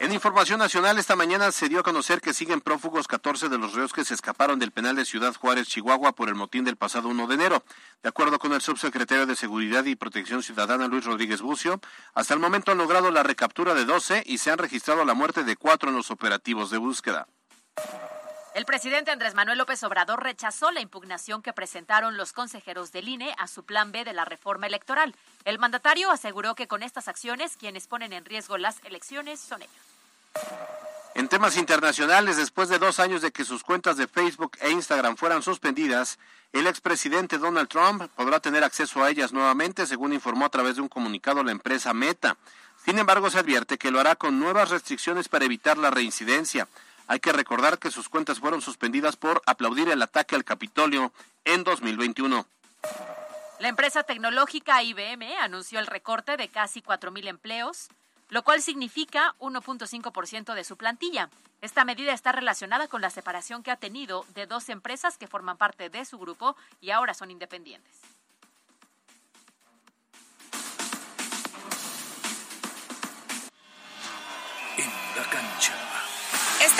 [0.00, 3.74] En información nacional, esta mañana se dio a conocer que siguen prófugos 14 de los
[3.74, 7.10] reos que se escaparon del penal de Ciudad Juárez, Chihuahua, por el motín del pasado
[7.10, 7.62] 1 de enero.
[8.02, 11.82] De acuerdo con el subsecretario de Seguridad y Protección Ciudadana, Luis Rodríguez Bucio,
[12.14, 15.44] hasta el momento han logrado la recaptura de 12 y se han registrado la muerte
[15.44, 17.28] de cuatro en los operativos de búsqueda.
[18.52, 23.32] El presidente Andrés Manuel López Obrador rechazó la impugnación que presentaron los consejeros del INE
[23.38, 25.14] a su plan B de la reforma electoral.
[25.44, 29.74] El mandatario aseguró que con estas acciones quienes ponen en riesgo las elecciones son ellos.
[31.14, 35.16] En temas internacionales, después de dos años de que sus cuentas de Facebook e Instagram
[35.16, 36.18] fueran suspendidas,
[36.52, 40.82] el expresidente Donald Trump podrá tener acceso a ellas nuevamente, según informó a través de
[40.82, 42.36] un comunicado la empresa Meta.
[42.84, 46.66] Sin embargo, se advierte que lo hará con nuevas restricciones para evitar la reincidencia.
[47.10, 51.12] Hay que recordar que sus cuentas fueron suspendidas por aplaudir el ataque al Capitolio
[51.44, 52.46] en 2021.
[53.58, 57.88] La empresa tecnológica IBM anunció el recorte de casi 4.000 empleos,
[58.28, 61.30] lo cual significa 1.5% de su plantilla.
[61.62, 65.56] Esta medida está relacionada con la separación que ha tenido de dos empresas que forman
[65.56, 68.02] parte de su grupo y ahora son independientes.
[74.76, 74.86] En
[75.16, 75.89] la cancha.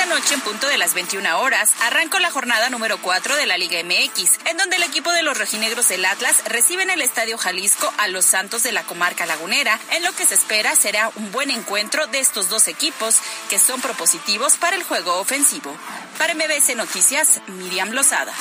[0.01, 3.59] Esta noche, en punto de las 21 horas, arrancó la jornada número 4 de la
[3.59, 7.37] Liga MX, en donde el equipo de los rojinegros del Atlas recibe en el Estadio
[7.37, 11.31] Jalisco a los Santos de la comarca lagunera, en lo que se espera será un
[11.33, 13.19] buen encuentro de estos dos equipos,
[13.51, 15.77] que son propositivos para el juego ofensivo.
[16.17, 18.33] Para MBS Noticias, Miriam Lozada.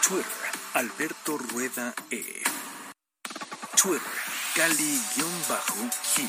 [0.00, 0.26] Twitter,
[0.74, 2.42] Alberto Rueda E.
[3.76, 4.02] Twitter,
[4.56, 6.28] Cali-Gil.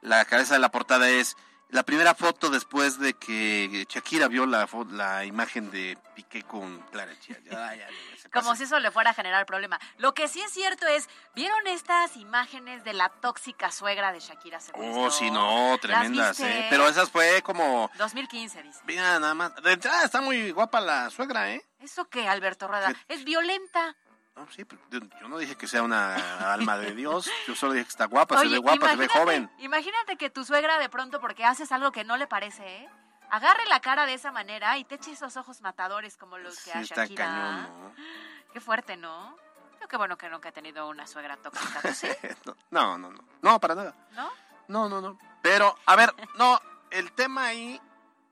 [0.00, 1.36] la cabeza de la portada es
[1.70, 7.12] la primera foto después de que Shakira vio la, la imagen de Piqué con Clara
[7.20, 7.38] Chía.
[7.44, 7.88] Ya, ya,
[8.32, 9.78] Como si eso le fuera a generar problema.
[9.98, 14.58] Lo que sí es cierto es, ¿vieron estas imágenes de la tóxica suegra de Shakira?
[14.74, 16.66] Oh, sí, no, tremendas, ¿eh?
[16.70, 17.90] Pero esas fue como...
[17.98, 18.80] 2015, dice.
[18.86, 19.54] Mira, nada más.
[19.56, 21.64] De entrada está muy guapa la suegra, ¿eh?
[21.80, 22.94] ¿Eso qué, Alberto Rueda?
[23.08, 23.96] Es violenta.
[24.36, 27.90] No, sí, yo no dije que sea una alma de Dios, yo solo dije que
[27.90, 29.50] está guapa, Oye, se ve guapa, se ve joven.
[29.58, 32.88] Imagínate que tu suegra de pronto, porque haces algo que no le parece, ¿eh?
[33.30, 36.70] agarre la cara de esa manera y te eche esos ojos matadores como los que
[36.70, 37.24] sí, a está Shakira.
[37.24, 37.94] cañón, ¿no?
[38.52, 39.36] Qué fuerte, ¿no?
[39.80, 42.08] Yo qué bueno que nunca he tenido una suegra tóxica, ¿tú sí?
[42.70, 43.94] no, no, no, no, para nada.
[44.12, 44.30] ¿No?
[44.68, 45.18] No, no, no.
[45.42, 46.58] Pero, a ver, no,
[46.90, 47.78] el tema ahí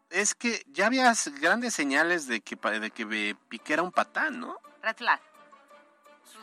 [0.09, 4.59] es que ya había grandes señales de que, de que Piqué era un patán, ¿no?
[4.83, 5.21] Red flag.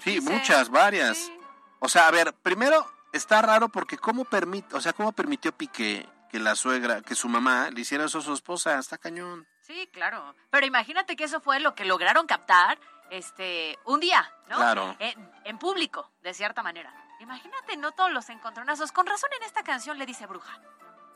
[0.04, 1.18] Sí, muchas, varias.
[1.18, 1.38] Sí.
[1.80, 6.08] O sea, a ver, primero está raro porque cómo permite, o sea, cómo permitió Piqué
[6.30, 9.46] que la suegra, que su mamá le hiciera eso a su esposa, está cañón.
[9.62, 10.34] Sí, claro.
[10.50, 12.80] Pero imagínate que eso fue lo que lograron captar
[13.10, 14.56] este un día, ¿no?
[14.58, 14.96] Claro.
[15.00, 16.94] En, en público, de cierta manera.
[17.20, 18.92] Imagínate, no todos los encontronazos.
[18.92, 20.60] Con razón en esta canción le dice bruja.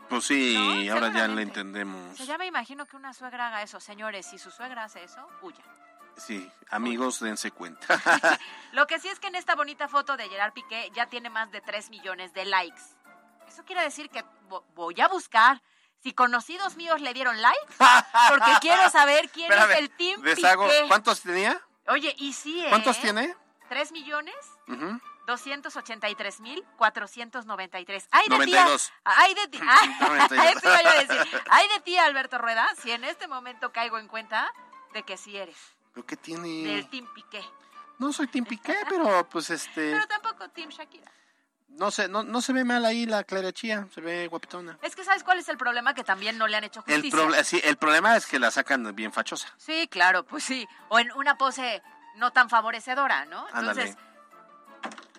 [0.09, 0.53] Pues sí,
[0.87, 1.41] No, ahora ya seguramente.
[1.61, 2.13] entendemos.
[2.13, 3.79] O sea, ya me imagino que una suegra haga eso.
[3.79, 5.65] Señores, si su suegra hace eso, huyan.
[6.17, 7.87] Sí, amigos, dense cuenta.
[8.71, 11.51] Lo que sí es que en esta bonita foto de Gerard Piqué ya tiene más
[11.51, 12.81] de 3 millones de likes.
[13.47, 15.61] Eso quiere decir que vo- voy a buscar
[16.01, 17.73] si conocidos míos le dieron like,
[18.29, 20.87] porque quiero saber quién Espérame, es el Team deshago- Piqué.
[20.87, 21.59] ¿Cuántos tenía?
[21.87, 22.69] Oye, y sí, ¿eh?
[22.69, 23.35] ¿Cuántos tiene?
[23.69, 24.35] 3 millones
[24.67, 24.99] Ujú.
[25.27, 28.07] 283 mil 493.
[28.11, 28.87] Ay de 92.
[28.87, 28.93] ti.
[29.03, 29.59] Ay de ti.
[29.67, 30.45] Ay, 92.
[30.45, 31.43] eso iba yo a decir.
[31.49, 34.51] Ay de ti, Alberto Rueda, si en este momento caigo en cuenta
[34.93, 35.57] de que sí eres
[35.95, 36.47] ¿Pero qué tiene?
[36.73, 37.41] del Team Piqué.
[37.97, 39.91] No soy Tim Piqué, pero pues este...
[39.93, 41.09] Pero tampoco Team Shakira.
[41.69, 44.77] No sé, no, no se ve mal ahí la Clara Chía, se ve guapetona.
[44.81, 45.93] Es que ¿sabes cuál es el problema?
[45.93, 47.19] Que también no le han hecho El, justicia.
[47.19, 49.47] proble- sí, el problema es que la sacan bien fachosa.
[49.57, 50.67] Sí, claro, pues sí.
[50.89, 51.81] O en una pose
[52.17, 53.45] no tan favorecedora, ¿no?
[53.51, 53.95] Ándale.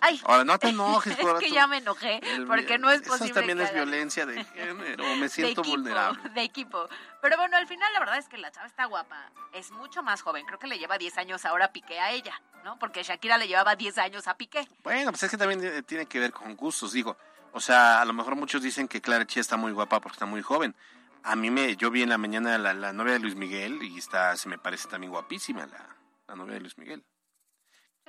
[0.06, 0.20] Ay.
[0.24, 3.00] Ahora, no te enojes, es por que tu- ya me enojé, el- porque no es
[3.02, 6.28] Eso posible también que es violencia de género, me de siento equipo, vulnerable.
[6.30, 6.88] de equipo.
[7.22, 9.30] Pero bueno, al final la verdad es que la chava está guapa.
[9.52, 10.44] Es mucho más joven.
[10.46, 12.78] Creo que le lleva 10 años ahora Piqué a ella, ¿no?
[12.78, 14.68] Porque Shakira le llevaba 10 años a Piqué.
[14.84, 17.16] Bueno, pues es que también tiene- tiene que ver con gustos, digo.
[17.52, 20.26] O sea, a lo mejor muchos dicen que Clara Chía está muy guapa porque está
[20.26, 20.74] muy joven.
[21.22, 23.98] A mí me, yo vi en la mañana la, la novia de Luis Miguel y
[23.98, 25.96] está, se me parece también guapísima la,
[26.28, 27.02] la novia de Luis Miguel.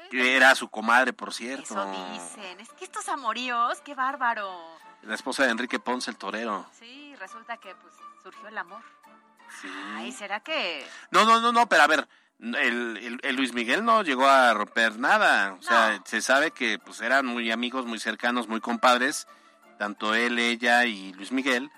[0.09, 1.63] Que era su comadre, por cierto.
[1.63, 2.59] Eso dicen.
[2.59, 4.49] Es que estos amoríos, qué bárbaro.
[5.03, 6.65] La esposa de Enrique Ponce, el torero.
[6.77, 7.93] Sí, resulta que pues
[8.23, 8.81] surgió el amor.
[9.61, 9.69] Sí.
[9.95, 12.07] Ay, ¿será que No, no, no, no, pero a ver,
[12.39, 15.53] el, el- el Luis Miguel no llegó a romper nada.
[15.53, 16.03] O sea, No.
[16.05, 19.27] se sabe que pues eran muy amigos, muy cercanos, muy compadres,
[19.77, 21.71] tanto él, ella y Luis Miguel.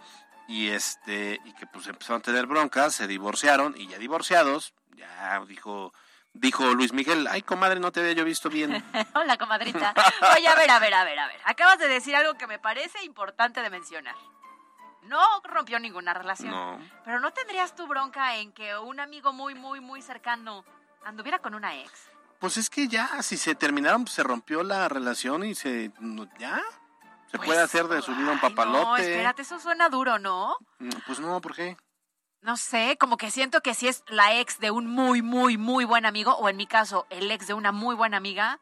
[0.48, 5.40] Y este, y que pues empezaron a tener broncas, se divorciaron, y ya divorciados, ya
[5.48, 5.94] dijo,
[6.34, 8.84] dijo Luis Miguel, ay comadre, no te había yo visto bien.
[9.14, 9.94] Hola, comadrita.
[10.38, 11.40] Oye, a ver, a ver, a ver, a ver.
[11.46, 14.16] Acabas de decir algo que me parece importante de mencionar.
[15.04, 16.52] No rompió ninguna relación.
[16.52, 16.80] No.
[17.04, 20.64] Pero ¿no tendrías tu bronca en que un amigo muy, muy, muy cercano
[21.04, 21.92] anduviera con una ex?
[22.40, 25.92] Pues es que ya, si se terminaron, pues se rompió la relación y se,
[26.38, 26.62] ya,
[27.32, 28.86] se Pues, puede hacer de su vida un papalote.
[28.86, 30.56] No, espérate, eso suena duro, ¿no?
[30.78, 31.76] Mm, Pues no, ¿por qué?
[32.42, 35.84] No sé, como que siento que si es la ex de un muy, muy, muy
[35.84, 38.60] buen amigo, o en mi caso, el ex de una muy buena amiga,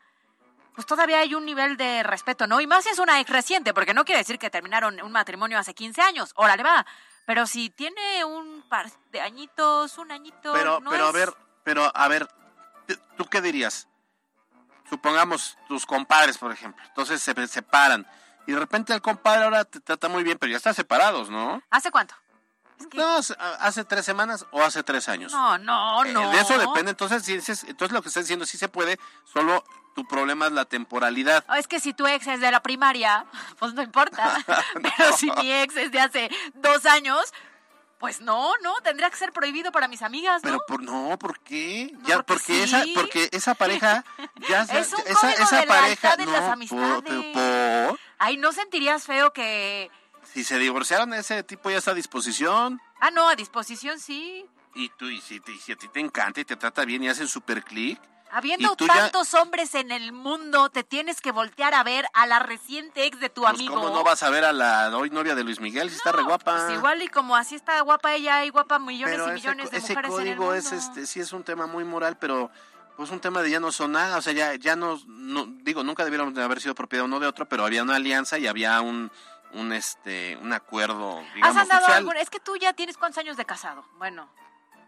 [0.73, 2.59] pues todavía hay un nivel de respeto, ¿no?
[2.59, 5.59] Y más si es una ex reciente, porque no quiere decir que terminaron un matrimonio
[5.59, 6.85] hace 15 años, órale va.
[7.25, 10.53] Pero si tiene un par de añitos, un añito.
[10.53, 12.27] Pero, no pero a ver, pero a ver,
[13.17, 13.87] ¿tú qué dirías?
[14.89, 18.07] Supongamos tus compadres, por ejemplo, entonces se separan
[18.47, 21.61] y de repente el compadre ahora te trata muy bien, pero ya están separados, ¿no?
[21.69, 22.15] ¿Hace cuánto?
[22.79, 23.17] Es que- No,
[23.59, 25.31] hace- tres semanas o hace tres años.
[25.31, 26.29] No, no, Eh, no.
[26.31, 27.33] De eso depende, entonces, si
[27.67, 29.63] entonces lo que estás diciendo sí se puede, solo
[29.95, 31.43] tu problema es la temporalidad.
[31.49, 33.25] Oh, Es que si tu ex es de la primaria,
[33.59, 34.37] pues no importa.
[34.97, 37.19] Pero si mi ex es de hace dos años,
[37.99, 40.49] pues no, no, tendría que ser prohibido para mis amigas, ¿no?
[40.51, 41.89] Pero por no, ¿por qué?
[41.93, 44.05] No, ya porque porque esa porque esa pareja
[44.47, 45.27] ya Es un esa,
[45.61, 47.03] de pareja no las por- amistades.
[47.03, 49.89] pero por- Ay, ¿no sentirías feo que...
[50.37, 54.45] si se divorciaron ese tipo ya está a disposición Ah, no, a disposición sí.
[54.75, 57.09] y tú y si, y si a ti te encanta y te trata bien y
[57.09, 61.31] hacen super clic Habiendo Y tú ya- tantos hombres en el mundo, te tienes que
[61.31, 63.73] voltear a ver a la reciente ex de tu pues amigo.
[63.75, 66.21] cómo no vas a ver a la hoy novia de Luis Miguel si está re
[66.23, 69.71] guapa Pues igual y como así está guapa ella, hay guapa millones pero y millones
[69.71, 70.53] de ese mujeres en el código mundo.
[70.55, 72.51] es este sí es un tema muy moral pero
[72.97, 75.83] pues un tema de ya no son nada o sea ya ya no, no- digo
[75.83, 78.81] nunca debieron de haber sido propiedad uno de otro pero había una alianza y había
[78.81, 79.09] un
[79.59, 83.37] un este un acuerdo digamos ¿Has andado algún- Es que tú ya tienes cuántos años
[83.37, 83.85] de casado.
[83.97, 84.29] Bueno,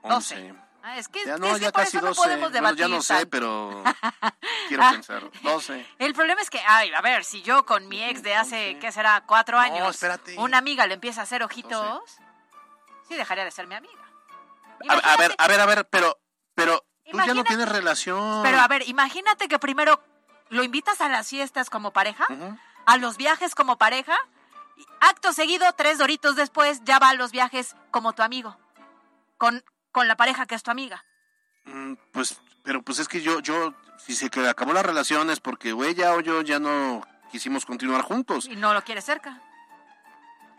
[0.01, 0.35] 11.
[0.35, 0.55] 12.
[0.81, 2.17] Ah, es que, Ya es no, que ya por casi eso 12.
[2.19, 2.77] no podemos Bueno, debatir.
[2.79, 3.29] ya no sé, tanto.
[3.29, 3.83] pero
[4.69, 4.91] quiero Ah.
[4.91, 5.29] pensar.
[5.41, 5.85] 12.
[5.99, 8.91] El problema es que, ay, a ver, si yo con mi ex de hace, ¿qué
[8.93, 9.21] será?
[9.25, 10.37] Cuatro No, años, espérate.
[10.37, 12.01] una amiga le empieza a hacer ojitos,
[13.09, 13.93] sí dejaría de ser mi amiga.
[14.87, 16.17] A, a ver, a ver, a ver, pero,
[16.55, 18.41] pero tú ya no tienes relación.
[18.43, 20.01] Pero a ver, imagínate que primero
[20.47, 22.25] lo invitas a las fiestas como pareja,
[22.85, 24.15] a los viajes como pareja,
[24.99, 28.57] acto seguido, tres doritos después, ya va a los viajes como tu amigo,
[29.37, 31.03] con, con la pareja que es tu amiga.
[31.65, 35.39] Mm, Pues, pero pues es que yo, yo, si se que acabó la relación es
[35.39, 38.45] porque o ella o yo ya no quisimos continuar juntos.
[38.45, 39.41] Y no lo quieres cerca.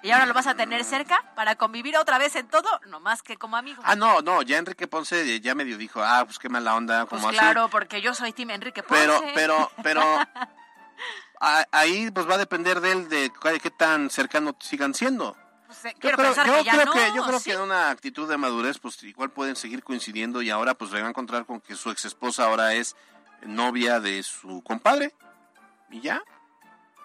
[0.03, 3.23] Y ahora lo vas a tener cerca para convivir otra vez en todo, no más
[3.23, 3.83] que como amigo.
[3.85, 7.21] Ah, no, no, ya Enrique Ponce ya medio dijo, ah, pues qué mala onda, pues
[7.21, 7.39] como así.
[7.39, 9.05] claro, porque yo soy Tim Enrique Ponce.
[9.05, 10.03] Pero, pero, pero,
[11.41, 13.33] a- ahí pues va a depender de él de
[13.63, 15.37] qué tan cercano sigan siendo.
[15.67, 16.93] Pues, eh, Yo creo, yo que ya creo no.
[16.93, 17.51] que yo creo ¿sí?
[17.51, 21.01] que en una actitud de madurez pues igual pueden seguir coincidiendo y ahora pues se
[21.01, 22.97] va a encontrar con que su ex esposa ahora es
[23.43, 25.15] novia de su compadre
[25.91, 26.21] y ya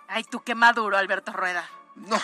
[0.08, 1.68] Ay, tú qué maduro, Alberto Rueda.
[1.96, 2.20] No.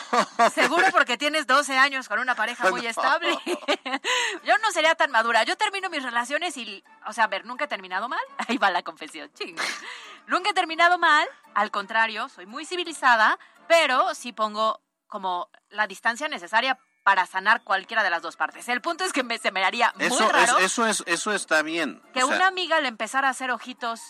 [0.54, 2.90] Seguro porque tienes 12 años con una pareja muy No.
[2.90, 3.38] estable.
[4.44, 5.44] Yo no sería tan madura.
[5.44, 8.20] Yo termino mis relaciones y, o sea, a ver, nunca he terminado mal.
[8.48, 9.56] Ahí va la confesión, ching.
[10.28, 11.28] Nunca he terminado mal.
[11.54, 18.04] Al contrario, soy muy civilizada, pero sí pongo como la distancia necesaria para sanar cualquiera
[18.04, 18.70] de las dos partes.
[18.70, 21.34] El punto es que me, se me haría muy Eso es, raro eso es, eso
[21.34, 22.02] está bien.
[22.14, 24.02] que O sea, una amiga le empezara a hacer ojitos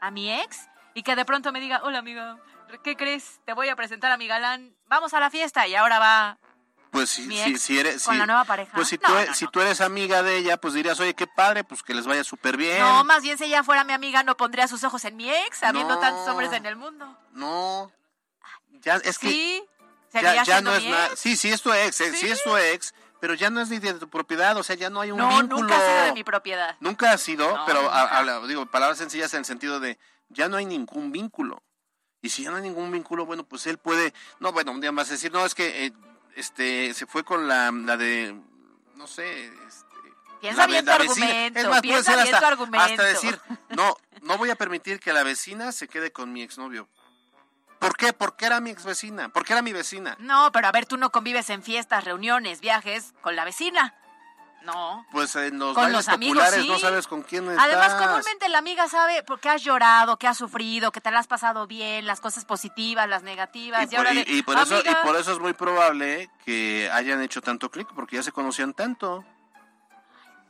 [0.00, 2.38] a mi ex y que de pronto me diga, hola amiga,
[2.82, 3.40] ¿qué crees?
[3.44, 6.38] Te voy a presentar a mi galán, vamos a la fiesta y ahora va
[6.90, 8.72] Pues si, si, eres, con si- la nueva pareja.
[8.74, 9.34] Pues si, No, tú, no, e- no.
[9.34, 12.24] si tú eres amiga de ella, pues dirías, oye, qué padre, pues que les vaya
[12.24, 12.78] súper bien.
[12.80, 15.62] No, más bien si ella fuera mi amiga no pondría sus ojos en mi ex,
[15.62, 17.16] habiendo tantos hombres en el mundo.
[17.32, 17.90] No.
[18.82, 19.64] Ya, es que sí,
[20.12, 21.10] ya, ya no es nada.
[21.16, 22.18] Sí, sí es tu ex, eh, sí.
[22.18, 22.30] Sí.
[22.30, 25.00] es tu ex, pero ya no es ni de tu propiedad, o sea, ya no
[25.00, 25.62] hay un No, vínculo.
[25.62, 26.76] nunca ha sido de mi propiedad.
[26.80, 29.98] Nunca ha sido, pero a- a digo, palabras sencillas en el sentido de
[30.28, 31.62] ya no hay ningún vínculo.
[32.26, 34.90] Y si ya no hay ningún vínculo, bueno, pues él puede, no, bueno, un día
[34.90, 35.92] más decir, no, es que eh,
[36.34, 38.34] este se fue con la, la de,
[38.96, 39.86] no sé, este,
[40.40, 41.26] Piensa la bien tu la vecina.
[41.26, 42.84] argumento, Es más, puede piensa ser bien hasta, tu argumento.
[42.84, 43.40] hasta decir,
[43.76, 46.88] no, no voy a permitir que la vecina se quede con mi exnovio.
[47.78, 48.12] ¿Por qué?
[48.12, 50.16] Porque era mi ex vecina, porque era mi vecina.
[50.18, 53.94] No, pero a ver, tú no convives en fiestas, reuniones, viajes con la vecina.
[54.66, 55.06] No.
[55.12, 58.06] Pues en los Con los amigos, populares no sabes con quién Además, estás.
[58.08, 61.28] comúnmente la amiga sabe por qué has llorado, que has sufrido, que te la has
[61.28, 63.82] pasado bien, las cosas positivas, las negativas.
[63.82, 66.28] Y Y, por, ahora y- de, y por eso, y por eso es muy probable
[66.44, 69.24] que hayan hecho tanto clic, porque ya se conocían tanto.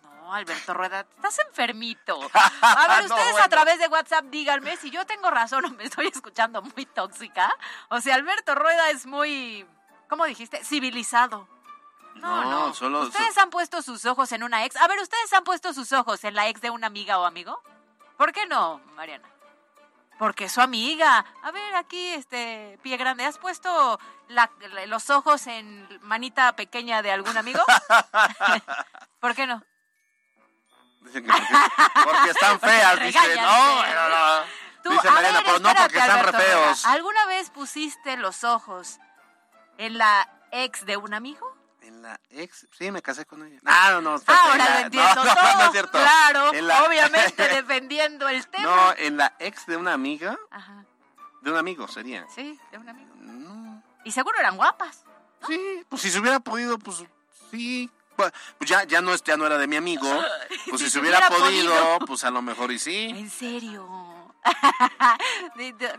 [0.02, 2.18] No, Alberto Rueda, estás enfermito.
[2.62, 3.44] A ver, No, ustedes bueno.
[3.44, 7.54] a través de WhatsApp díganme si yo tengo razón o me estoy escuchando muy tóxica.
[7.90, 9.66] O sea, Alberto Rueda es muy,
[10.08, 10.64] ¿cómo dijiste?
[10.64, 11.48] Civilizado.
[12.20, 12.74] No, No, no.
[12.74, 14.76] solo- ¿Ustedes han puesto sus ojos en una ex?
[14.76, 17.60] A ver, ¿ustedes han puesto sus ojos en la ex de una amiga o amigo?
[18.16, 19.28] ¿Por qué no, Mariana?
[20.18, 21.24] Porque es su amiga.
[21.42, 27.02] A ver, aquí, este, pie grande, ¿has puesto la- la- los ojos en manita pequeña
[27.02, 27.62] de algún amigo?
[29.20, 29.62] ¿Por qué no?
[31.02, 31.46] Dicen que porque,
[32.04, 33.36] porque están feas, dice.
[33.40, 34.42] No, bueno, no.
[34.82, 36.86] Tú, Dice Mariana, pero no porque están re Alberto feos.
[36.86, 38.98] ¿Alguna vez pusiste los ojos
[39.78, 41.55] en la ex de un amigo?
[41.86, 43.60] En la ex, sí, me casé con ella.
[43.64, 44.16] Ah, no, no.
[44.16, 45.54] espérate, Ahora lo entiendo no, no, todo.
[45.58, 45.98] no es cierto.
[45.98, 48.64] Claro, En la- obviamente defendiendo el tema.
[48.64, 50.84] No, en la ex de una amiga, Ajá,
[51.42, 52.26] de un amigo sería.
[52.34, 53.14] sí, de un amigo.
[53.20, 53.82] No.
[54.04, 55.04] Y seguro eran guapas.
[55.46, 57.04] Sí, pues si se hubiera podido, pues
[57.50, 57.88] sí.
[58.16, 60.08] Pues pues ya, ya no ya no era de mi amigo.
[60.68, 61.98] Pues si, Si se hubiera, hubiera podido, podido.
[62.06, 63.04] pues a lo mejor y sí.
[63.10, 63.86] En serio.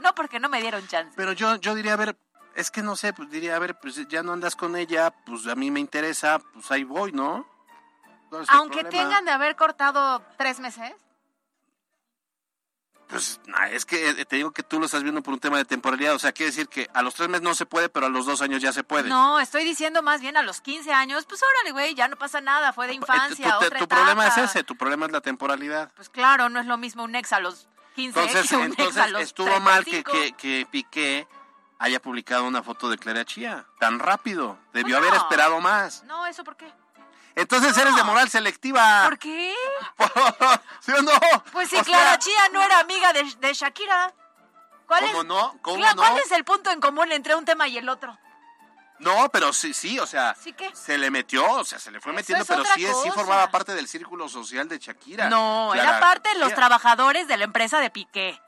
[0.02, 1.14] No, porque no me dieron chance.
[1.16, 2.18] Pero yo, yo diría, a ver,
[2.58, 5.48] es que no sé, pues diría, a ver, pues ya no andas con ella, pues
[5.48, 7.48] a mí me interesa, pues ahí voy, ¿no?
[8.30, 10.92] ¿Cuál es el Aunque tengan de haber cortado tres meses.
[13.08, 15.56] Pues nah, es que eh, te digo que tú lo estás viendo por un tema
[15.58, 18.08] de temporalidad, o sea, quiere decir que a los tres meses no se puede, pero
[18.08, 19.08] a los dos años ya se puede.
[19.08, 21.26] No, estoy diciendo más bien a los 15 años.
[21.26, 22.74] Pues órale, güey, ya no pasa nada.
[22.74, 25.22] Fue de Eh, infancia, tu, tu- otra tu problema es ese, tu problema es la
[25.22, 25.90] temporalidad.
[25.96, 28.78] Pues claro, no es lo mismo un ex a los 15 Entonces, que un ex
[28.80, 30.12] a entonces los estuvo mal que, 35.
[30.12, 31.28] que, que Piqué
[31.80, 34.58] haya publicado una foto de Clara Chía tan rápido.
[34.74, 35.06] Debió No.
[35.08, 36.04] haber esperado más.
[36.04, 36.72] No, ¿eso por qué?
[37.36, 39.04] Entonces eres de moral selectiva.
[39.06, 39.54] ¿Por qué?
[40.82, 41.12] ¿Sí o no?
[41.52, 44.14] Pues si O Clara sea, Chía no era amiga de, de Shakira.
[44.88, 45.60] ¿Cuál ¿Cómo es, no?
[45.62, 46.02] ¿Cómo Cla- no?
[46.02, 48.18] ¿Cuál es el punto en común entre un tema y el otro?
[49.00, 50.76] No, pero sí, sí, o sea, ¿Sí qué?
[50.76, 53.76] se le metió, o sea, se le fue Eso metiendo, pero sí, sí formaba parte
[53.76, 55.30] del círculo social de Shakira.
[55.30, 58.42] No, Clara era parte de los trabajadores de la empresa de Piqué.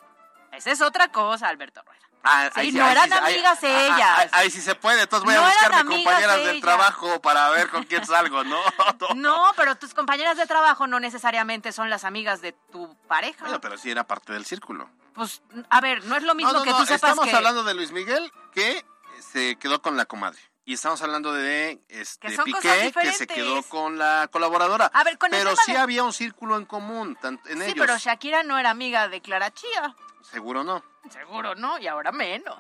[0.51, 2.09] Esa es otra cosa, Alberto Rueda.
[2.24, 4.30] Ah, Sí, ahí no ahí eran ahí- amigas ah, ah, ellas.
[4.34, 6.61] ah, Ahí sí se puede, entonces voy No a eran buscarme amigas compañeras del ellas.
[6.61, 8.59] trabajo para ver con quién salgo, ¿no?
[9.15, 9.15] no.
[9.15, 13.45] No, pero tus compañeras de trabajo no necesariamente son las amigas de tu pareja.
[13.45, 14.89] Bueno, pero sí era parte del círculo.
[15.13, 17.36] Pues, a ver, no es lo mismo no, que tú sepas estamos que...
[17.36, 18.86] hablando de Luis Miguel que
[19.32, 20.39] se quedó con la comadre.
[20.65, 24.91] Y estamos hablando de este Piqué que se quedó con la colaboradora.
[24.93, 27.76] A ver, con pero sí de- había un círculo en común en Sí, ellos.
[27.80, 29.95] pero Shakira no era amiga de Clara Chía.
[30.22, 30.84] Seguro no.
[31.10, 32.58] Seguro no, y ahora menos.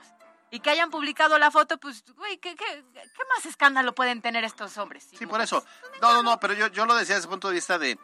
[0.51, 4.43] Y que hayan publicado la foto, pues, güey, ¿qué, qué, qué más escándalo pueden tener
[4.43, 5.07] estos hombres?
[5.17, 5.63] Sí, por eso.
[6.01, 7.99] No, no, no, pero yo, yo lo decía desde el punto de vista de,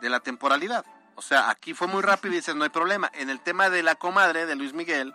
[0.00, 0.84] de la temporalidad.
[1.14, 3.10] O sea, aquí fue muy rápido y dices, no hay problema.
[3.14, 5.14] En el tema de la comadre de Luis Miguel,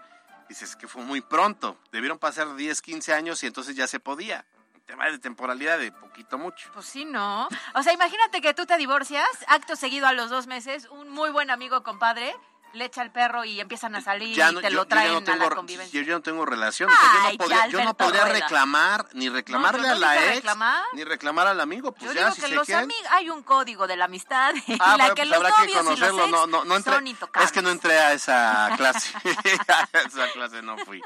[0.49, 1.77] dices que fue muy pronto.
[1.91, 4.43] Debieron pasar 10, 15 años y entonces ya se podía.
[4.73, 6.71] El tema de temporalidad de poquito mucho.
[6.73, 7.47] Pues sí, ¿no?
[7.75, 11.29] O sea, imagínate que tú te divorcias, acto seguido a los dos meses, un muy
[11.29, 12.35] buen amigo compadre
[12.73, 15.17] le echa el perro y empiezan a salir y te yo- lo yo traen no
[15.19, 15.99] a tengo, la convivencia.
[16.01, 16.89] Yo, yo no tengo relación.
[16.89, 18.25] o sea, yo no yo no Rueda.
[18.25, 20.83] reclamar, ni reclamarle No, yo no a la ex, reclamar.
[20.93, 21.91] ni reclamar al amigo.
[21.93, 22.83] Pues Yo ya, digo si que se los quieren.
[22.85, 25.65] amigos, hay un código de la amistad en Ah, la bueno, que pues los habrá
[25.65, 26.27] que conocerlo.
[26.27, 26.93] No, no, no entré,
[27.43, 29.13] es que no entré a esa clase.
[29.67, 31.01] a esa clase no fui.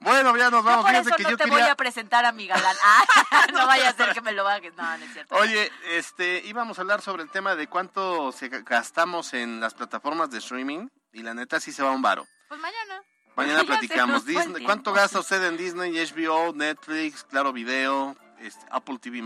[0.00, 0.80] Bueno, ya nos vamos.
[0.80, 1.58] Yo por Fíjate eso que no yo te quería...
[1.58, 2.76] voy a presentar a mi galán.
[3.30, 4.74] Ah, no vaya a ser que me lo bajes.
[4.76, 5.34] No, no es cierto.
[5.36, 9.74] Oye, este, íbamos a hablar sobre el tema de cuánto se ga- gastamos en las
[9.74, 12.26] plataformas de streaming y la neta sí se va un varo.
[12.48, 13.02] Pues mañana.
[13.36, 14.24] Mañana platicamos.
[14.24, 14.64] Disney.
[14.64, 19.20] ¿Cuánto gasta usted en Disney, HBO, Netflix, Claro Video, este, Apple TV+.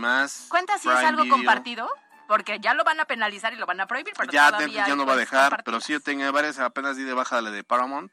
[0.49, 1.35] ¿Cuenta si es algo Video?
[1.37, 1.89] compartido?
[2.27, 4.95] Porque ya lo van a penalizar y lo van a prohibir, pero Ya Netflix ya
[4.95, 7.63] no va a dejar, pero sí yo tenía varias, apenas di de baja la de
[7.63, 8.11] Paramount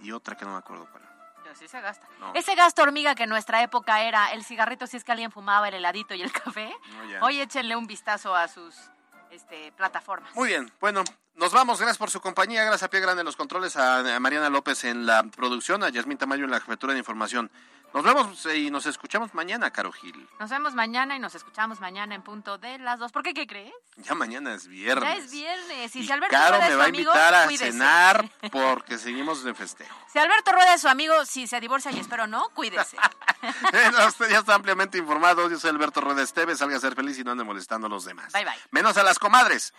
[0.00, 1.05] y otra que no me acuerdo cuál.
[1.58, 2.06] Pero sí se gasta.
[2.20, 2.32] No.
[2.34, 5.68] Ese gasto hormiga que en nuestra época era el cigarrito si es que alguien fumaba,
[5.68, 6.74] el heladito y el café.
[6.96, 7.22] No, ya.
[7.22, 8.74] Hoy échenle un vistazo a sus
[9.30, 10.34] este, plataformas.
[10.34, 11.02] Muy bien, bueno,
[11.34, 11.78] nos vamos.
[11.78, 12.62] Gracias por su compañía.
[12.62, 15.88] Gracias a Pie Grande en los controles, a, a Mariana López en la producción, a
[15.88, 17.50] Yasmín Tamayo en la jefatura de información.
[17.96, 20.28] Nos vemos eh, y nos escuchamos mañana, Caro Gil.
[20.38, 23.10] Nos vemos mañana y nos escuchamos mañana en punto de las dos.
[23.10, 23.72] ¿Por qué qué crees?
[23.96, 25.02] Ya mañana es viernes.
[25.08, 25.96] Ya es viernes.
[25.96, 27.72] Y, Y si Alberto Caro Rueda es me va a amigo, invitar a cuídese.
[27.72, 29.96] cenar porque seguimos de festejo.
[30.12, 32.98] Si Alberto Rueda es su amigo, si se divorcia y espero no, cuídese.
[33.72, 35.48] Bueno, usted ya está ampliamente informado.
[35.48, 36.58] Yo soy Alberto Rueda Esteves.
[36.58, 38.30] Salga a ser feliz y no ande molestando a los demás.
[38.34, 38.52] Bye, bye.
[38.72, 39.72] Menos a las comadres.